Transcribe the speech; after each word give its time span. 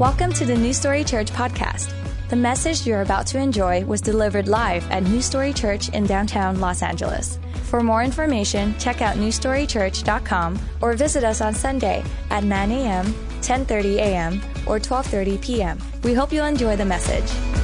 Welcome 0.00 0.32
to 0.32 0.46
the 0.46 0.56
New 0.56 0.72
Story 0.72 1.04
Church 1.04 1.30
podcast. 1.30 1.92
The 2.30 2.36
message 2.36 2.86
you're 2.86 3.02
about 3.02 3.26
to 3.26 3.38
enjoy 3.38 3.84
was 3.84 4.00
delivered 4.00 4.48
live 4.48 4.90
at 4.90 5.02
New 5.02 5.20
Story 5.20 5.52
Church 5.52 5.90
in 5.90 6.06
downtown 6.06 6.58
Los 6.58 6.82
Angeles. 6.82 7.38
For 7.64 7.82
more 7.82 8.02
information, 8.02 8.74
check 8.78 9.02
out 9.02 9.18
newstorychurch.com 9.18 10.58
or 10.80 10.94
visit 10.94 11.22
us 11.22 11.42
on 11.42 11.52
Sunday 11.52 12.02
at 12.30 12.44
9 12.44 12.70
a.m., 12.70 13.04
10:30 13.42 13.96
a.m., 13.96 14.40
or 14.66 14.78
12:30 14.78 15.38
p.m. 15.42 15.78
We 16.02 16.14
hope 16.14 16.32
you'll 16.32 16.46
enjoy 16.46 16.76
the 16.76 16.86
message. 16.86 17.59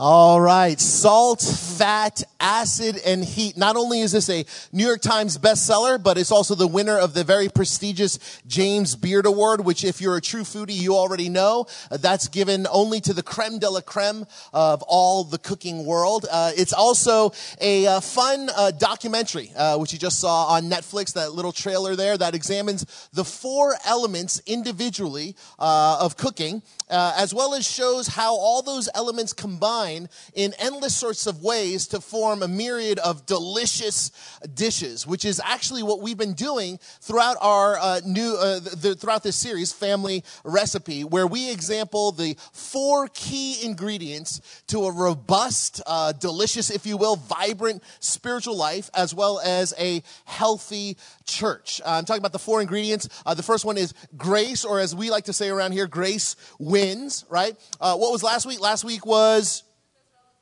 All 0.00 0.40
right, 0.40 0.78
salt, 0.78 1.40
fat, 1.40 2.22
acid, 2.38 3.00
and 3.04 3.24
heat. 3.24 3.56
Not 3.56 3.74
only 3.74 4.00
is 4.00 4.12
this 4.12 4.30
a 4.30 4.46
New 4.70 4.86
York 4.86 5.00
Times 5.00 5.36
bestseller, 5.38 6.00
but 6.00 6.16
it's 6.16 6.30
also 6.30 6.54
the 6.54 6.68
winner 6.68 6.96
of 6.96 7.14
the 7.14 7.24
very 7.24 7.48
prestigious 7.48 8.40
James 8.46 8.94
Beard 8.94 9.26
Award, 9.26 9.64
which 9.64 9.82
if 9.82 10.00
you're 10.00 10.16
a 10.16 10.20
true 10.20 10.42
foodie, 10.42 10.76
you 10.76 10.94
already 10.94 11.28
know. 11.28 11.66
Uh, 11.90 11.96
that's 11.96 12.28
given 12.28 12.68
only 12.70 13.00
to 13.00 13.12
the 13.12 13.24
creme 13.24 13.58
de 13.58 13.68
la 13.68 13.80
creme 13.80 14.24
of 14.52 14.82
all 14.82 15.24
the 15.24 15.36
cooking 15.36 15.84
world. 15.84 16.26
Uh, 16.30 16.52
it's 16.56 16.72
also 16.72 17.32
a 17.60 17.84
uh, 17.88 17.98
fun 17.98 18.50
uh, 18.56 18.70
documentary, 18.70 19.50
uh, 19.56 19.78
which 19.78 19.92
you 19.92 19.98
just 19.98 20.20
saw 20.20 20.44
on 20.44 20.70
Netflix, 20.70 21.14
that 21.14 21.32
little 21.32 21.50
trailer 21.50 21.96
there 21.96 22.16
that 22.16 22.36
examines 22.36 23.08
the 23.12 23.24
four 23.24 23.74
elements 23.84 24.40
individually 24.46 25.34
uh, 25.58 25.98
of 26.00 26.16
cooking, 26.16 26.62
as 26.90 27.34
well 27.34 27.54
as 27.54 27.68
shows 27.68 28.06
how 28.08 28.34
all 28.34 28.62
those 28.62 28.88
elements 28.94 29.32
combine 29.32 30.08
in 30.34 30.54
endless 30.58 30.96
sorts 30.96 31.26
of 31.26 31.42
ways 31.42 31.86
to 31.88 32.00
form 32.00 32.42
a 32.42 32.48
myriad 32.48 32.98
of 32.98 33.26
delicious 33.26 34.10
dishes, 34.54 35.06
which 35.06 35.24
is 35.24 35.40
actually 35.44 35.82
what 35.82 36.00
we've 36.00 36.18
been 36.18 36.34
doing 36.34 36.78
throughout 37.00 37.36
our 37.40 37.78
uh, 37.78 38.00
new 38.04 38.36
uh, 38.36 38.60
the, 38.60 38.94
throughout 38.98 39.22
this 39.22 39.36
series, 39.36 39.72
Family 39.72 40.24
Recipe, 40.44 41.04
where 41.04 41.26
we 41.26 41.50
example 41.50 42.12
the 42.12 42.36
four 42.52 43.08
key 43.08 43.64
ingredients 43.64 44.62
to 44.68 44.84
a 44.84 44.92
robust, 44.92 45.82
uh, 45.86 46.12
delicious, 46.12 46.70
if 46.70 46.86
you 46.86 46.96
will, 46.96 47.16
vibrant 47.16 47.82
spiritual 48.00 48.56
life, 48.56 48.90
as 48.94 49.14
well 49.14 49.40
as 49.40 49.74
a 49.78 50.02
healthy 50.24 50.96
church. 51.24 51.80
Uh, 51.84 51.90
I'm 51.90 52.04
talking 52.04 52.20
about 52.20 52.32
the 52.32 52.38
four 52.38 52.60
ingredients. 52.60 53.08
Uh, 53.24 53.34
the 53.34 53.42
first 53.42 53.64
one 53.64 53.76
is 53.76 53.94
grace, 54.16 54.64
or 54.64 54.80
as 54.80 54.94
we 54.94 55.10
like 55.10 55.24
to 55.24 55.32
say 55.32 55.48
around 55.48 55.72
here, 55.72 55.86
grace 55.86 56.36
wins. 56.78 57.24
Right? 57.28 57.56
Uh, 57.80 57.96
what 57.96 58.12
was 58.12 58.22
last 58.22 58.46
week? 58.46 58.60
Last 58.60 58.84
week 58.84 59.04
was 59.06 59.64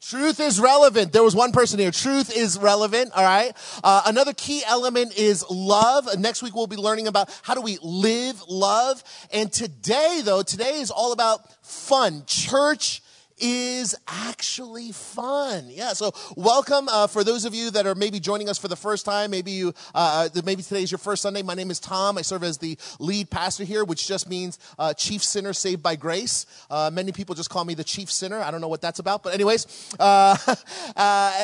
Truth 0.09 0.39
is 0.39 0.61
relevant. 0.61 1.13
There 1.13 1.23
was 1.25 1.35
one 1.35 1.51
person 1.51 1.81
here. 1.81 1.91
Truth 1.91 2.37
is 2.37 2.59
relevant. 2.59 3.11
All 3.13 3.25
right. 3.25 3.53
Uh, 3.83 4.03
another 4.07 4.33
key 4.35 4.63
element 4.65 5.19
is 5.19 5.45
love. 5.51 6.07
Next 6.19 6.43
week 6.45 6.55
we'll 6.55 6.69
be 6.69 6.77
learning 6.77 7.09
about 7.09 7.29
how 7.43 7.55
do 7.55 7.61
we 7.61 7.79
live 7.83 8.41
love. 8.47 9.03
And 9.33 9.53
today, 9.53 10.21
though, 10.23 10.43
today 10.43 10.79
is 10.79 10.93
all 10.93 11.13
about 11.13 11.41
fun. 11.65 12.23
Church 12.27 13.03
is 13.39 13.95
actually 14.07 14.93
fun. 14.93 15.67
Yeah. 15.69 15.93
So 15.93 16.13
welcome 16.37 16.89
uh, 16.89 17.07
for 17.07 17.25
those 17.25 17.45
of 17.45 17.55
you 17.55 17.71
that 17.71 17.87
are 17.87 17.95
maybe 17.95 18.21
joining 18.21 18.49
us 18.49 18.59
for 18.59 18.69
the 18.69 18.77
first 18.77 19.05
time. 19.05 19.31
Maybe 19.31 19.51
you, 19.51 19.75
uh, 19.95 20.29
uh 20.35 20.43
maybe 20.45 20.63
today 20.63 20.83
is 20.83 20.91
your 20.91 20.99
first 20.99 21.23
Sunday. 21.23 21.43
My 21.43 21.55
name 21.55 21.71
is 21.71 21.81
Tom. 21.81 22.19
I 22.19 22.23
serve 22.23 22.43
as 22.43 22.59
the 22.59 22.79
lead 22.99 23.31
pastor 23.31 23.65
here, 23.65 23.85
which 23.85 24.07
just 24.07 24.29
means 24.29 24.59
uh, 24.79 24.95
chief 24.95 25.23
sinner 25.23 25.53
saved 25.53 25.83
by 25.83 25.97
grace. 25.97 26.47
Uh, 26.71 26.91
many 26.93 27.13
people 27.13 27.35
just 27.35 27.51
call 27.51 27.65
me 27.65 27.75
the 27.75 27.85
chief 27.85 28.11
sinner. 28.11 28.41
I 28.41 28.51
don't 28.51 28.61
know 28.61 28.69
what 28.69 28.81
that's 28.81 28.99
about, 28.99 29.23
but 29.23 29.35
anyways, 29.35 29.95
uh, 29.99 30.37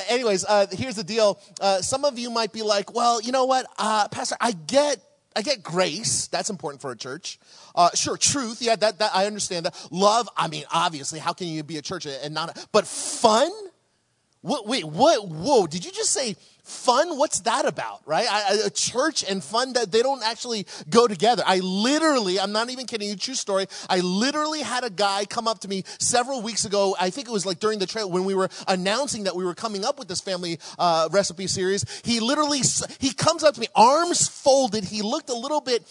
anyways, 0.09 0.47
here's 0.73 0.97
the 0.97 1.05
deal. 1.05 1.39
some 1.81 2.05
of 2.05 2.19
you 2.19 2.31
might 2.31 2.53
be 2.53 2.63
like, 2.63 2.95
well, 2.95 3.21
you 3.21 3.33
know 3.33 3.45
what, 3.45 3.67
Pastor, 3.77 4.37
I 4.41 4.53
get 4.53 4.99
I 5.35 5.43
get 5.43 5.63
grace. 5.63 6.27
That's 6.27 6.51
important 6.51 6.83
for 6.83 6.91
a 6.91 6.97
church. 6.97 7.39
Uh, 7.75 7.91
sure, 7.95 8.17
truth. 8.17 8.61
Yeah, 8.61 8.77
that, 8.77 8.99
that 8.99 9.11
I 9.15 9.27
understand 9.27 9.67
that. 9.67 9.89
Love. 9.91 10.29
I 10.37 10.49
mean, 10.49 10.65
obviously, 10.73 11.19
how 11.19 11.33
can 11.33 11.47
you 11.47 11.63
be 11.63 11.79
a 11.79 11.83
church 11.83 12.07
and 12.07 12.35
not? 12.35 12.59
But 12.73 12.87
fun. 12.87 13.51
What, 14.43 14.67
wait, 14.67 14.85
what? 14.85 15.29
Whoa! 15.29 15.67
Did 15.67 15.85
you 15.85 15.93
just 15.93 16.11
say 16.11 16.37
fun? 16.65 17.17
What's 17.17 17.41
that 17.41 17.65
about? 17.65 18.01
Right? 18.07 18.27
I, 18.29 18.63
a 18.67 18.71
church 18.71 19.25
and 19.29 19.43
fun 19.43 19.75
that 19.75 19.93
they 19.93 20.03
don't 20.03 20.23
actually 20.25 20.67
go 20.91 21.07
together. 21.07 21.45
I 21.47 21.59
literally, 21.59 22.41
I'm 22.41 22.51
not 22.51 22.71
even 22.71 22.87
kidding 22.87 23.09
you. 23.09 23.17
True 23.17 23.35
story. 23.35 23.67
I 23.89 24.01
literally 24.01 24.63
had 24.63 24.83
a 24.83 24.91
guy 24.91 25.27
come 25.27 25.47
up 25.47 25.61
to 25.61 25.69
me 25.69 25.85
several 25.99 26.43
weeks 26.43 26.65
ago. 26.65 26.97
I 26.99 27.11
think 27.11 27.29
it 27.29 27.33
was 27.33 27.47
like 27.47 27.61
during 27.61 27.79
the 27.79 27.87
trail 27.87 28.11
when 28.11 28.25
we 28.25 28.35
were 28.35 28.49
announcing 28.67 29.25
that 29.25 29.37
we 29.37 29.45
were 29.45 29.55
coming 29.55 29.85
up 29.85 29.99
with 29.99 30.09
this 30.09 30.21
family 30.21 30.59
uh, 30.77 31.09
recipe 31.13 31.47
series. 31.47 31.85
He 32.05 32.19
literally 32.19 32.63
he 32.99 33.13
comes 33.13 33.45
up 33.45 33.55
to 33.55 33.61
me, 33.61 33.69
arms 33.77 34.27
folded. 34.27 34.85
He 34.85 35.03
looked 35.03 35.31
a 35.31 35.37
little 35.37 35.61
bit 35.61 35.85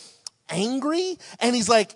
angry, 0.51 1.17
and 1.39 1.55
he's 1.55 1.69
like, 1.69 1.95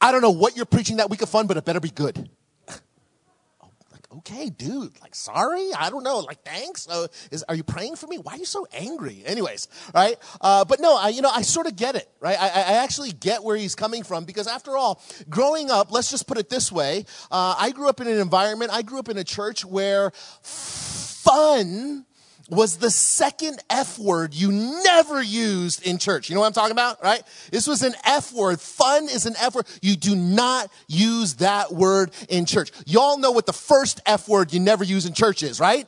"I 0.00 0.12
don't 0.12 0.22
know 0.22 0.30
what 0.30 0.56
you're 0.56 0.66
preaching 0.66 0.98
that 0.98 1.10
week 1.10 1.22
of 1.22 1.28
fun, 1.28 1.46
but 1.46 1.56
it 1.56 1.64
better 1.64 1.80
be 1.80 1.90
good." 1.90 2.28
like, 2.68 4.12
okay, 4.18 4.50
dude, 4.50 4.92
like, 5.00 5.14
sorry, 5.14 5.70
I 5.76 5.90
don't 5.90 6.02
know, 6.02 6.18
like, 6.18 6.42
thanks. 6.44 6.88
Uh, 6.88 7.06
is, 7.30 7.42
are 7.44 7.54
you 7.54 7.62
praying 7.62 7.96
for 7.96 8.06
me? 8.06 8.18
Why 8.18 8.34
are 8.34 8.38
you 8.38 8.44
so 8.44 8.66
angry? 8.72 9.22
Anyways, 9.24 9.68
right? 9.94 10.16
Uh, 10.40 10.64
but 10.64 10.80
no, 10.80 10.96
I, 10.96 11.08
you 11.08 11.22
know, 11.22 11.30
I 11.32 11.42
sort 11.42 11.66
of 11.66 11.76
get 11.76 11.96
it, 11.96 12.08
right? 12.20 12.38
I, 12.38 12.48
I, 12.48 12.72
actually 12.82 13.12
get 13.12 13.42
where 13.42 13.56
he's 13.56 13.74
coming 13.74 14.02
from 14.02 14.24
because 14.24 14.46
after 14.46 14.76
all, 14.76 15.02
growing 15.28 15.70
up, 15.70 15.92
let's 15.92 16.10
just 16.10 16.26
put 16.26 16.38
it 16.38 16.48
this 16.48 16.70
way. 16.70 17.04
Uh, 17.30 17.54
I 17.58 17.70
grew 17.70 17.88
up 17.88 18.00
in 18.00 18.08
an 18.08 18.18
environment, 18.18 18.70
I 18.72 18.82
grew 18.82 18.98
up 18.98 19.08
in 19.08 19.16
a 19.16 19.24
church 19.24 19.64
where 19.64 20.10
fun 20.42 22.06
was 22.50 22.76
the 22.78 22.90
second 22.90 23.62
F 23.70 23.98
word 23.98 24.34
you 24.34 24.50
never 24.52 25.22
used 25.22 25.86
in 25.86 25.98
church. 25.98 26.28
You 26.28 26.34
know 26.34 26.40
what 26.40 26.48
I'm 26.48 26.52
talking 26.52 26.72
about, 26.72 27.02
right? 27.02 27.22
This 27.50 27.66
was 27.66 27.82
an 27.82 27.94
F 28.04 28.32
word. 28.32 28.60
Fun 28.60 29.04
is 29.04 29.26
an 29.26 29.34
F 29.40 29.54
word. 29.54 29.66
You 29.80 29.96
do 29.96 30.16
not 30.16 30.70
use 30.88 31.34
that 31.34 31.72
word 31.72 32.10
in 32.28 32.44
church. 32.46 32.72
Y'all 32.86 33.18
know 33.18 33.30
what 33.30 33.46
the 33.46 33.52
first 33.52 34.00
F 34.04 34.28
word 34.28 34.52
you 34.52 34.60
never 34.60 34.84
use 34.84 35.06
in 35.06 35.14
church 35.14 35.42
is, 35.42 35.60
right? 35.60 35.86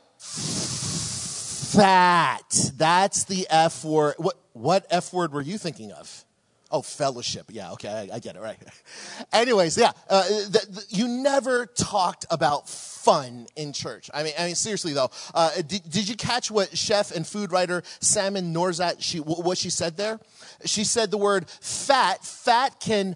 Fat. 1.73 2.71
That's 2.77 3.25
the 3.25 3.45
F 3.49 3.83
word. 3.83 4.15
What, 4.17 4.35
what 4.53 4.85
F 4.89 5.11
word 5.11 5.33
were 5.33 5.41
you 5.41 5.57
thinking 5.57 5.91
of? 5.91 6.23
Oh, 6.71 6.81
fellowship. 6.81 7.47
Yeah, 7.51 7.73
okay, 7.73 8.09
I, 8.11 8.15
I 8.15 8.19
get 8.19 8.35
it, 8.35 8.41
right. 8.41 8.57
Anyways, 9.33 9.77
yeah, 9.77 9.91
uh, 10.09 10.23
the, 10.23 10.65
the, 10.69 10.85
you 10.89 11.07
never 11.07 11.67
talked 11.67 12.25
about 12.31 12.67
fun 13.03 13.47
in 13.55 13.73
church. 13.73 14.09
I 14.13 14.23
mean, 14.23 14.33
I 14.39 14.45
mean, 14.45 14.55
seriously 14.55 14.93
though, 14.93 15.11
uh, 15.33 15.51
did, 15.67 15.89
did 15.89 16.07
you 16.07 16.15
catch 16.15 16.49
what 16.49 16.77
chef 16.77 17.11
and 17.11 17.27
food 17.27 17.51
writer 17.51 17.81
Samin 17.99 18.53
Nosrat 18.53 18.97
she, 18.99 19.19
what 19.19 19.57
she 19.57 19.69
said 19.69 19.97
there? 19.97 20.19
She 20.65 20.83
said 20.83 21.11
the 21.11 21.17
word 21.17 21.49
fat, 21.49 22.23
fat 22.23 22.79
can 22.79 23.15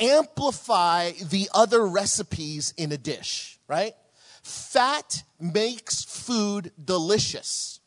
amplify 0.00 1.12
the 1.12 1.48
other 1.54 1.86
recipes 1.86 2.72
in 2.76 2.92
a 2.92 2.98
dish, 2.98 3.58
right? 3.68 3.94
Fat 4.42 5.22
makes 5.40 6.04
food 6.04 6.72
delicious 6.82 7.80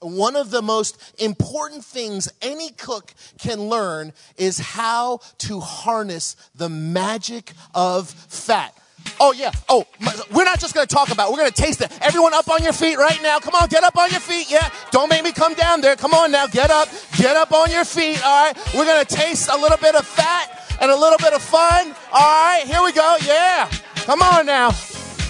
one 0.00 0.34
of 0.34 0.50
the 0.50 0.62
most 0.62 0.98
important 1.20 1.84
things 1.84 2.28
any 2.42 2.70
cook 2.70 3.14
can 3.38 3.60
learn 3.68 4.12
is 4.36 4.58
how 4.58 5.20
to 5.38 5.60
harness 5.60 6.34
the 6.56 6.68
magic 6.68 7.52
of 7.72 8.10
fat. 8.10 8.76
Oh 9.20 9.32
yeah. 9.32 9.52
Oh, 9.68 9.86
we're 10.32 10.44
not 10.44 10.60
just 10.60 10.74
going 10.74 10.86
to 10.86 10.94
talk 10.94 11.10
about. 11.10 11.28
It. 11.28 11.32
We're 11.32 11.38
going 11.38 11.50
to 11.50 11.62
taste 11.62 11.80
it. 11.80 11.90
Everyone 12.00 12.34
up 12.34 12.48
on 12.48 12.62
your 12.62 12.72
feet 12.72 12.98
right 12.98 13.20
now. 13.22 13.38
Come 13.38 13.54
on, 13.54 13.68
get 13.68 13.84
up 13.84 13.96
on 13.96 14.10
your 14.10 14.20
feet. 14.20 14.50
Yeah. 14.50 14.68
Don't 14.90 15.08
make 15.08 15.22
me 15.22 15.32
come 15.32 15.54
down 15.54 15.80
there. 15.80 15.96
Come 15.96 16.14
on 16.14 16.30
now. 16.32 16.46
Get 16.46 16.70
up. 16.70 16.88
Get 17.16 17.36
up 17.36 17.52
on 17.52 17.70
your 17.70 17.84
feet. 17.84 18.24
All 18.24 18.46
right. 18.46 18.74
We're 18.74 18.84
going 18.84 19.04
to 19.04 19.14
taste 19.14 19.48
a 19.50 19.56
little 19.56 19.78
bit 19.78 19.94
of 19.94 20.06
fat 20.06 20.76
and 20.80 20.90
a 20.90 20.96
little 20.96 21.18
bit 21.18 21.32
of 21.32 21.42
fun. 21.42 21.94
All 22.12 22.20
right. 22.20 22.64
Here 22.66 22.82
we 22.82 22.92
go. 22.92 23.16
Yeah. 23.24 23.70
Come 23.96 24.22
on 24.22 24.46
now. 24.46 24.70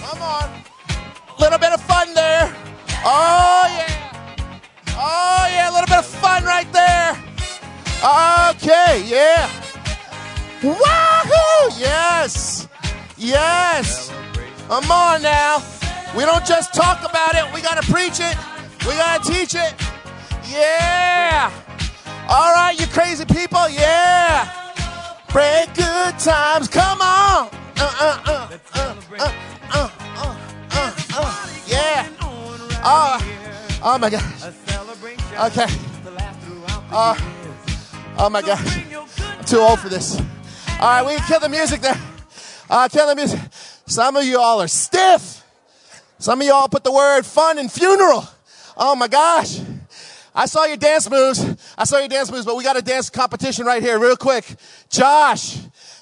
Come 0.00 0.22
on. 0.22 0.62
A 1.38 1.40
little 1.40 1.58
bit 1.58 1.72
of 1.72 1.80
fun 1.82 2.14
there. 2.14 2.54
Oh 3.04 3.66
yeah. 3.68 4.02
Oh, 4.94 5.48
yeah, 5.50 5.70
a 5.70 5.72
little 5.72 5.86
bit 5.86 5.98
of 5.98 6.06
fun 6.06 6.44
right 6.44 6.70
there. 6.72 7.12
Okay, 8.50 9.02
yeah. 9.06 9.50
Wahoo! 10.62 11.80
Yes. 11.80 12.68
Yes. 13.22 14.10
Come 14.66 14.90
on 14.90 15.22
now. 15.22 15.62
We 16.16 16.24
don't 16.24 16.44
just 16.44 16.74
talk 16.74 17.08
about 17.08 17.36
it, 17.36 17.54
we 17.54 17.62
got 17.62 17.80
to 17.80 17.92
preach 17.92 18.18
it, 18.18 18.36
we 18.84 18.94
got 18.96 19.22
to 19.22 19.32
teach 19.32 19.54
it. 19.54 19.74
Yeah. 20.50 21.50
All 22.28 22.52
right, 22.52 22.78
you 22.78 22.86
crazy 22.88 23.24
people. 23.24 23.68
Yeah. 23.68 24.50
Break 25.30 25.72
good 25.74 26.18
times. 26.18 26.66
Come 26.66 27.00
on. 27.00 27.48
Uh, 27.78 28.18
uh, 28.26 28.58
uh, 28.74 28.98
yeah. 31.66 32.08
Oh, 32.84 33.80
oh 33.84 33.98
my 33.98 34.10
gosh. 34.10 34.42
Okay. 35.46 35.66
Uh, 36.90 37.16
oh 38.18 38.28
my 38.28 38.42
gosh. 38.42 38.78
I'm 39.20 39.44
too 39.44 39.60
old 39.60 39.78
for 39.78 39.88
this. 39.88 40.20
All 40.80 40.88
right, 40.88 41.06
we 41.06 41.14
can 41.14 41.26
kill 41.26 41.40
the 41.40 41.48
music 41.48 41.80
there. 41.80 42.01
Uh, 42.72 42.88
tell 42.88 43.14
music. 43.14 43.38
Some 43.84 44.16
of 44.16 44.24
you 44.24 44.40
all 44.40 44.62
are 44.62 44.66
stiff. 44.66 45.44
Some 46.18 46.40
of 46.40 46.46
you 46.46 46.54
all 46.54 46.68
put 46.70 46.84
the 46.84 46.90
word 46.90 47.26
fun 47.26 47.58
in 47.58 47.68
funeral. 47.68 48.26
Oh 48.78 48.96
my 48.96 49.08
gosh. 49.08 49.60
I 50.34 50.46
saw 50.46 50.64
your 50.64 50.78
dance 50.78 51.10
moves. 51.10 51.74
I 51.76 51.84
saw 51.84 51.98
your 51.98 52.08
dance 52.08 52.32
moves, 52.32 52.46
but 52.46 52.56
we 52.56 52.64
got 52.64 52.78
a 52.78 52.80
dance 52.80 53.10
competition 53.10 53.66
right 53.66 53.82
here, 53.82 53.98
real 53.98 54.16
quick. 54.16 54.46
Josh, 54.88 55.58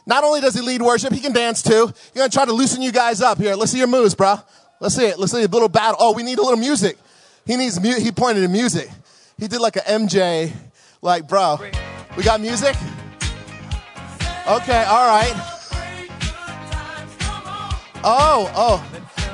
not 0.07 0.23
only 0.23 0.41
does 0.41 0.55
he 0.55 0.61
lead 0.61 0.81
worship, 0.81 1.13
he 1.13 1.19
can 1.19 1.33
dance 1.33 1.61
too. 1.61 1.73
You're 1.75 1.93
gonna 2.15 2.29
try 2.29 2.45
to 2.45 2.53
loosen 2.53 2.83
you 2.83 2.93
guys 2.93 3.21
up 3.21 3.39
here. 3.39 3.57
Let's 3.57 3.73
see 3.73 3.79
your 3.79 3.89
moves, 3.89 4.15
bro. 4.15 4.37
Let's 4.79 4.95
see 4.95 5.07
it. 5.07 5.19
Let's 5.19 5.33
see 5.33 5.43
a 5.43 5.49
little 5.49 5.69
battle. 5.69 5.97
Oh, 5.99 6.13
we 6.15 6.23
need 6.23 6.39
a 6.39 6.43
little 6.43 6.57
music. 6.57 6.97
He 7.47 7.57
needs 7.57 7.83
mu- 7.83 7.99
he 7.99 8.13
pointed 8.13 8.43
to 8.43 8.49
music. 8.49 8.89
He 9.39 9.49
did 9.49 9.61
like 9.61 9.75
a 9.75 9.81
MJ, 9.81 10.53
like, 11.03 11.27
bro. 11.27 11.59
We 12.17 12.23
got 12.23 12.41
music? 12.41 12.77
Okay, 14.47 14.85
all 14.85 15.09
right. 15.09 15.50
Oh, 18.03 18.51
oh. 18.55 18.87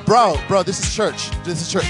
Bro, 0.05 0.39
bro, 0.49 0.63
this 0.63 0.81
is 0.81 0.95
church. 0.95 1.31
This 1.45 1.61
is 1.61 1.73
church. 1.73 1.87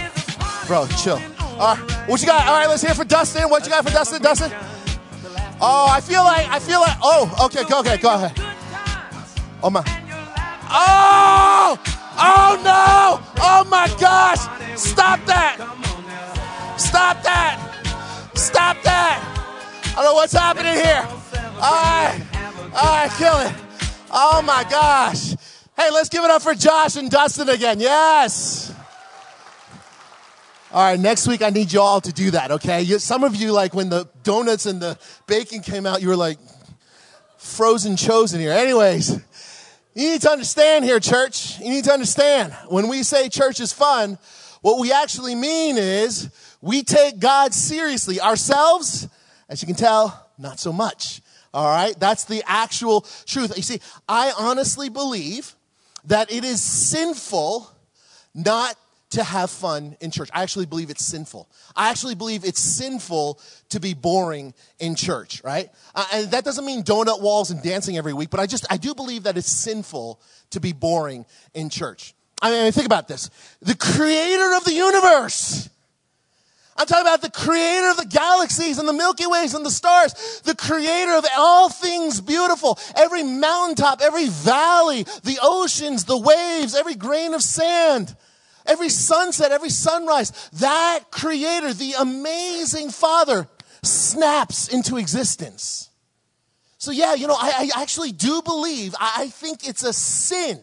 Bro, 0.67 0.87
chill. 1.03 1.21
All 1.59 1.75
right, 1.75 2.09
what 2.09 2.21
you 2.21 2.27
got? 2.27 2.47
All 2.47 2.59
right, 2.59 2.69
let's 2.69 2.83
hear 2.83 2.95
for 2.95 3.05
Dustin. 3.05 3.49
What 3.49 3.65
you 3.65 3.71
got 3.71 3.85
for 3.85 3.91
Dustin? 3.91 4.21
Dustin? 4.21 4.53
Oh, 5.61 5.87
I 5.91 6.01
feel 6.01 6.23
like, 6.23 6.49
I 6.49 6.59
feel 6.59 6.81
like, 6.81 6.97
oh, 7.03 7.47
okay, 7.47 7.65
go, 7.65 7.81
okay, 7.81 7.97
go 7.97 8.15
ahead. 8.15 8.33
Oh 9.63 9.71
my. 9.71 9.83
Oh! 10.69 11.79
Oh 12.19 12.61
no! 12.65 13.21
Oh 13.41 13.65
my 13.71 13.89
gosh! 14.01 14.41
Stop 14.79 15.25
that! 15.27 15.57
Stop 16.77 17.23
that! 17.23 17.61
Stop 18.35 18.83
that! 18.83 19.23
I 19.93 19.95
don't 19.95 20.05
know 20.05 20.15
what's 20.15 20.33
happening 20.33 20.75
here. 20.75 21.07
All 21.57 21.73
right. 21.73 22.21
All 22.75 22.85
right, 22.85 23.11
kill 23.17 23.39
it. 23.39 23.55
Oh 24.11 24.43
my 24.43 24.65
gosh. 24.69 25.36
Hey, 25.77 25.91
let's 25.91 26.09
give 26.09 26.25
it 26.25 26.31
up 26.31 26.41
for 26.41 26.55
Josh 26.55 26.97
and 26.97 27.11
Dustin 27.11 27.51
again. 27.51 27.81
Yes. 27.81 28.75
All 30.73 30.83
right, 30.83 30.99
next 30.99 31.29
week 31.29 31.43
I 31.43 31.51
need 31.51 31.71
you 31.71 31.83
all 31.83 32.01
to 32.01 32.13
do 32.13 32.31
that, 32.31 32.51
okay? 32.51 32.81
You, 32.81 32.99
some 32.99 33.25
of 33.25 33.37
you, 33.37 33.53
like 33.53 33.75
when 33.75 33.91
the 33.91 34.09
donuts 34.23 34.65
and 34.65 34.81
the 34.81 34.99
bacon 35.27 35.61
came 35.61 35.85
out, 35.85 36.01
you 36.01 36.09
were 36.09 36.17
like 36.17 36.39
frozen 37.37 37.97
chosen 37.97 38.41
here. 38.41 38.53
Anyways, 38.53 39.11
you 39.95 40.13
need 40.13 40.23
to 40.23 40.31
understand 40.31 40.87
here, 40.87 40.99
church. 40.99 41.61
You 41.61 41.69
need 41.69 41.85
to 41.85 41.93
understand 41.93 42.55
when 42.69 42.89
we 42.89 43.03
say 43.03 43.29
church 43.29 43.61
is 43.61 43.73
fun, 43.73 44.17
what 44.63 44.81
we 44.81 44.93
actually 44.93 45.35
mean 45.35 45.77
is 45.77 46.31
we 46.63 46.85
take 46.85 47.19
God 47.19 47.53
seriously. 47.53 48.19
Ourselves, 48.19 49.09
as 49.51 49.61
you 49.61 49.67
can 49.67 49.77
tell, 49.77 50.27
not 50.39 50.59
so 50.59 50.73
much. 50.73 51.21
All 51.53 51.67
right? 51.67 51.99
That's 52.01 52.25
the 52.25 52.43
actual 52.47 53.03
truth. 53.27 53.55
You 53.57 53.63
see, 53.63 53.81
I 54.09 54.33
honestly 54.39 54.89
believe 54.89 55.55
that 56.07 56.33
it 56.33 56.45
is 56.45 56.63
sinful 56.63 57.71
not 58.35 58.77
to 59.11 59.23
have 59.23 59.51
fun 59.51 59.97
in 60.01 60.11
church. 60.11 60.29
I 60.33 60.43
actually 60.43 60.67
believe 60.67 60.91
it's 60.91 61.05
sinful. 61.05 61.49
I 61.75 61.91
actually 61.91 62.17
believe 62.17 62.45
it's 62.45 62.61
sinful 62.61 63.41
to 63.71 63.81
be 63.81 63.95
boring 63.95 64.53
in 64.79 64.95
church, 64.95 65.43
right? 65.45 65.71
Uh, 65.95 66.07
and 66.13 66.31
that 66.33 66.45
doesn't 66.45 66.65
mean 66.65 66.83
donut 66.83 67.23
walls 67.23 67.51
and 67.51 67.63
dancing 67.63 67.97
every 67.97 68.13
week, 68.13 68.31
but 68.31 68.41
I 68.41 68.47
just, 68.47 68.67
I 68.69 68.77
do 68.77 68.95
believe 68.95 69.23
that 69.25 69.37
it's 69.37 69.51
sinful 69.51 70.21
to 70.51 70.61
be 70.61 70.73
boring 70.73 71.25
in 71.55 71.71
church. 71.71 72.15
I 72.43 72.51
mean, 72.51 72.73
think 72.73 72.87
about 72.87 73.09
this. 73.09 73.31
The 73.63 73.77
creator 73.77 74.55
of 74.57 74.65
the 74.65 74.73
universe 74.73 75.69
I'm 76.79 76.87
talking 76.87 77.07
about 77.07 77.23
the 77.23 77.31
creator 77.31 77.91
of 77.91 77.97
the 77.97 78.07
galaxies 78.07 78.79
and 78.79 78.89
the 78.89 78.93
Milky 78.93 79.27
Ways 79.27 79.55
and 79.55 79.65
the 79.65 79.71
stars, 79.71 80.41
the 80.45 80.55
creator 80.55 81.13
of 81.13 81.25
all 81.37 81.69
things 81.69 82.21
beautiful, 82.21 82.79
every 82.95 83.23
mountaintop, 83.23 84.01
every 84.03 84.29
valley, 84.29 85.05
the 85.25 85.39
oceans, 85.43 86.05
the 86.05 86.19
waves, 86.19 86.75
every 86.75 86.95
grain 86.95 87.33
of 87.33 87.43
sand, 87.43 88.15
every 88.67 88.91
sunset, 88.91 89.53
every 89.53 89.71
sunrise. 89.71 90.51
That 90.55 91.11
creator, 91.11 91.73
the 91.73 91.95
amazing 91.99 92.91
father, 92.91 93.49
snaps 93.83 94.69
into 94.69 94.99
existence. 94.99 95.89
So 96.79 96.91
yeah, 96.91 97.15
you 97.15 97.27
know, 97.27 97.37
I, 97.39 97.71
I 97.75 97.83
actually 97.83 98.13
do 98.13 98.43
believe, 98.43 98.95
I 99.01 99.29
think 99.29 99.67
it's 99.67 99.83
a 99.83 99.93
sin 99.93 100.61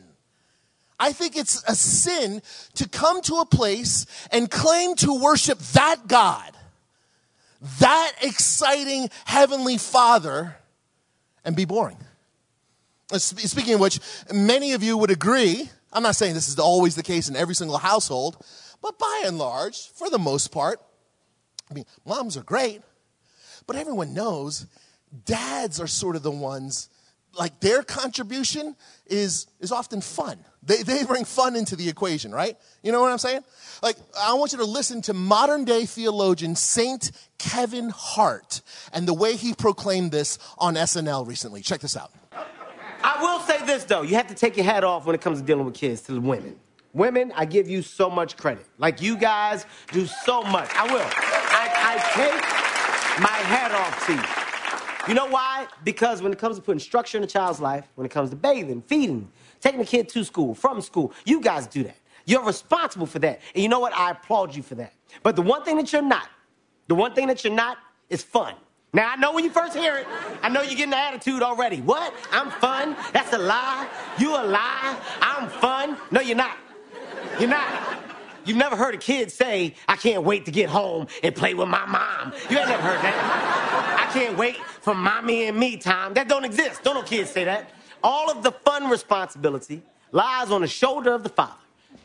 I 0.99 1.11
think 1.11 1.35
it's 1.35 1.63
a 1.67 1.75
sin 1.75 2.41
to 2.75 2.87
come 2.87 3.21
to 3.23 3.35
a 3.35 3.45
place 3.45 4.05
and 4.31 4.49
claim 4.49 4.95
to 4.97 5.19
worship 5.21 5.59
that 5.73 6.07
God, 6.07 6.51
that 7.79 8.13
exciting 8.21 9.09
heavenly 9.25 9.77
Father, 9.77 10.55
and 11.43 11.55
be 11.55 11.65
boring. 11.65 11.97
Uh, 13.11 13.17
speaking 13.17 13.73
of 13.73 13.79
which, 13.79 13.99
many 14.33 14.73
of 14.73 14.83
you 14.83 14.97
would 14.97 15.11
agree, 15.11 15.69
I'm 15.91 16.03
not 16.03 16.15
saying 16.15 16.33
this 16.33 16.47
is 16.47 16.57
always 16.57 16.95
the 16.95 17.03
case 17.03 17.29
in 17.29 17.35
every 17.35 17.55
single 17.55 17.77
household, 17.77 18.37
but 18.81 18.97
by 18.97 19.23
and 19.25 19.37
large, 19.37 19.89
for 19.91 20.09
the 20.09 20.19
most 20.19 20.51
part, 20.51 20.79
I 21.69 21.73
mean, 21.73 21.85
moms 22.05 22.37
are 22.37 22.43
great, 22.43 22.81
but 23.65 23.75
everyone 23.75 24.13
knows 24.13 24.65
dads 25.25 25.79
are 25.79 25.87
sort 25.87 26.15
of 26.15 26.23
the 26.23 26.31
ones, 26.31 26.89
like 27.37 27.59
their 27.59 27.83
contribution 27.83 28.75
is, 29.05 29.47
is 29.59 29.71
often 29.71 30.01
fun. 30.01 30.43
They, 30.65 30.83
they 30.83 31.03
bring 31.03 31.25
fun 31.25 31.55
into 31.55 31.75
the 31.75 31.89
equation, 31.89 32.31
right? 32.31 32.57
You 32.83 32.91
know 32.91 33.01
what 33.01 33.11
I'm 33.11 33.17
saying? 33.17 33.41
Like, 33.81 33.97
I 34.17 34.33
want 34.35 34.53
you 34.53 34.59
to 34.59 34.65
listen 34.65 35.01
to 35.03 35.13
modern 35.13 35.65
day 35.65 35.85
theologian 35.85 36.55
Saint 36.55 37.11
Kevin 37.37 37.89
Hart 37.89 38.61
and 38.93 39.07
the 39.07 39.13
way 39.13 39.35
he 39.35 39.53
proclaimed 39.53 40.11
this 40.11 40.39
on 40.57 40.75
SNL 40.75 41.27
recently. 41.27 41.61
Check 41.61 41.81
this 41.81 41.97
out. 41.97 42.11
I 43.03 43.21
will 43.21 43.39
say 43.41 43.65
this, 43.65 43.83
though. 43.83 44.03
You 44.03 44.15
have 44.15 44.27
to 44.27 44.35
take 44.35 44.55
your 44.55 44.65
hat 44.65 44.85
off 44.85 45.05
when 45.05 45.15
it 45.15 45.21
comes 45.21 45.39
to 45.39 45.45
dealing 45.45 45.65
with 45.65 45.73
kids 45.73 46.01
to 46.03 46.13
the 46.13 46.21
women. 46.21 46.55
Women, 46.93 47.33
I 47.35 47.45
give 47.45 47.67
you 47.67 47.81
so 47.81 48.09
much 48.09 48.37
credit. 48.37 48.65
Like, 48.77 49.01
you 49.01 49.17
guys 49.17 49.65
do 49.91 50.05
so 50.05 50.43
much. 50.43 50.69
I 50.75 50.85
will. 50.85 51.01
I, 51.01 51.71
I 51.75 51.95
take 52.13 53.19
my 53.21 53.27
hat 53.29 53.71
off 53.73 54.05
to 54.05 54.13
you. 54.13 54.43
You 55.09 55.13
know 55.15 55.27
why? 55.27 55.67
Because 55.83 56.21
when 56.21 56.31
it 56.31 56.39
comes 56.39 56.55
to 56.55 56.61
putting 56.61 56.79
structure 56.79 57.17
in 57.17 57.23
a 57.25 57.27
child's 57.27 57.59
life, 57.59 57.85
when 57.95 58.05
it 58.05 58.09
comes 58.09 58.29
to 58.29 58.37
bathing, 58.37 58.81
feeding, 58.81 59.29
taking 59.63 59.79
a 59.79 59.85
kid 59.85 60.09
to 60.09 60.23
school, 60.25 60.53
from 60.53 60.81
school. 60.81 61.13
You 61.25 61.39
guys 61.39 61.65
do 61.65 61.83
that. 61.83 61.95
You're 62.25 62.43
responsible 62.43 63.07
for 63.07 63.19
that. 63.19 63.41
And 63.55 63.63
you 63.63 63.69
know 63.69 63.79
what? 63.79 63.93
I 63.93 64.11
applaud 64.11 64.55
you 64.55 64.61
for 64.61 64.75
that. 64.75 64.93
But 65.23 65.35
the 65.35 65.41
one 65.41 65.63
thing 65.63 65.77
that 65.77 65.91
you're 65.91 66.01
not, 66.01 66.29
the 66.87 66.95
one 66.95 67.13
thing 67.13 67.27
that 67.27 67.43
you're 67.43 67.53
not 67.53 67.77
is 68.09 68.21
fun. 68.23 68.55
Now, 68.93 69.09
I 69.11 69.15
know 69.15 69.33
when 69.33 69.43
you 69.43 69.49
first 69.49 69.75
hear 69.75 69.95
it, 69.95 70.07
I 70.43 70.49
know 70.49 70.61
you're 70.61 70.75
getting 70.75 70.91
the 70.91 70.97
attitude 70.97 71.41
already. 71.41 71.81
What? 71.81 72.13
I'm 72.31 72.51
fun? 72.51 72.95
That's 73.11 73.33
a 73.33 73.37
lie. 73.37 73.87
You 74.19 74.35
a 74.35 74.43
lie. 74.43 74.99
I'm 75.21 75.49
fun. 75.49 75.97
No, 76.11 76.21
you're 76.21 76.37
not. 76.37 76.57
You're 77.39 77.49
not. 77.49 77.99
You've 78.45 78.57
never 78.57 78.75
heard 78.75 78.93
a 78.93 78.97
kid 78.97 79.31
say, 79.31 79.73
I 79.87 79.95
can't 79.95 80.23
wait 80.23 80.45
to 80.45 80.51
get 80.51 80.69
home 80.69 81.07
and 81.23 81.33
play 81.33 81.53
with 81.53 81.69
my 81.69 81.85
mom. 81.85 82.33
You 82.49 82.57
ain't 82.59 82.67
never 82.67 82.83
heard 82.83 83.01
that. 83.01 84.07
I 84.07 84.13
can't 84.13 84.37
wait 84.37 84.57
for 84.57 84.93
mommy 84.93 85.47
and 85.47 85.57
me 85.57 85.77
time. 85.77 86.13
That 86.13 86.27
don't 86.27 86.43
exist. 86.43 86.83
Don't 86.83 86.95
no 86.95 87.03
kids 87.03 87.31
say 87.31 87.45
that 87.45 87.71
all 88.03 88.29
of 88.29 88.43
the 88.43 88.51
fun 88.51 88.89
responsibility 88.89 89.81
lies 90.11 90.51
on 90.51 90.61
the 90.61 90.67
shoulder 90.67 91.13
of 91.13 91.23
the 91.23 91.29
father. 91.29 91.53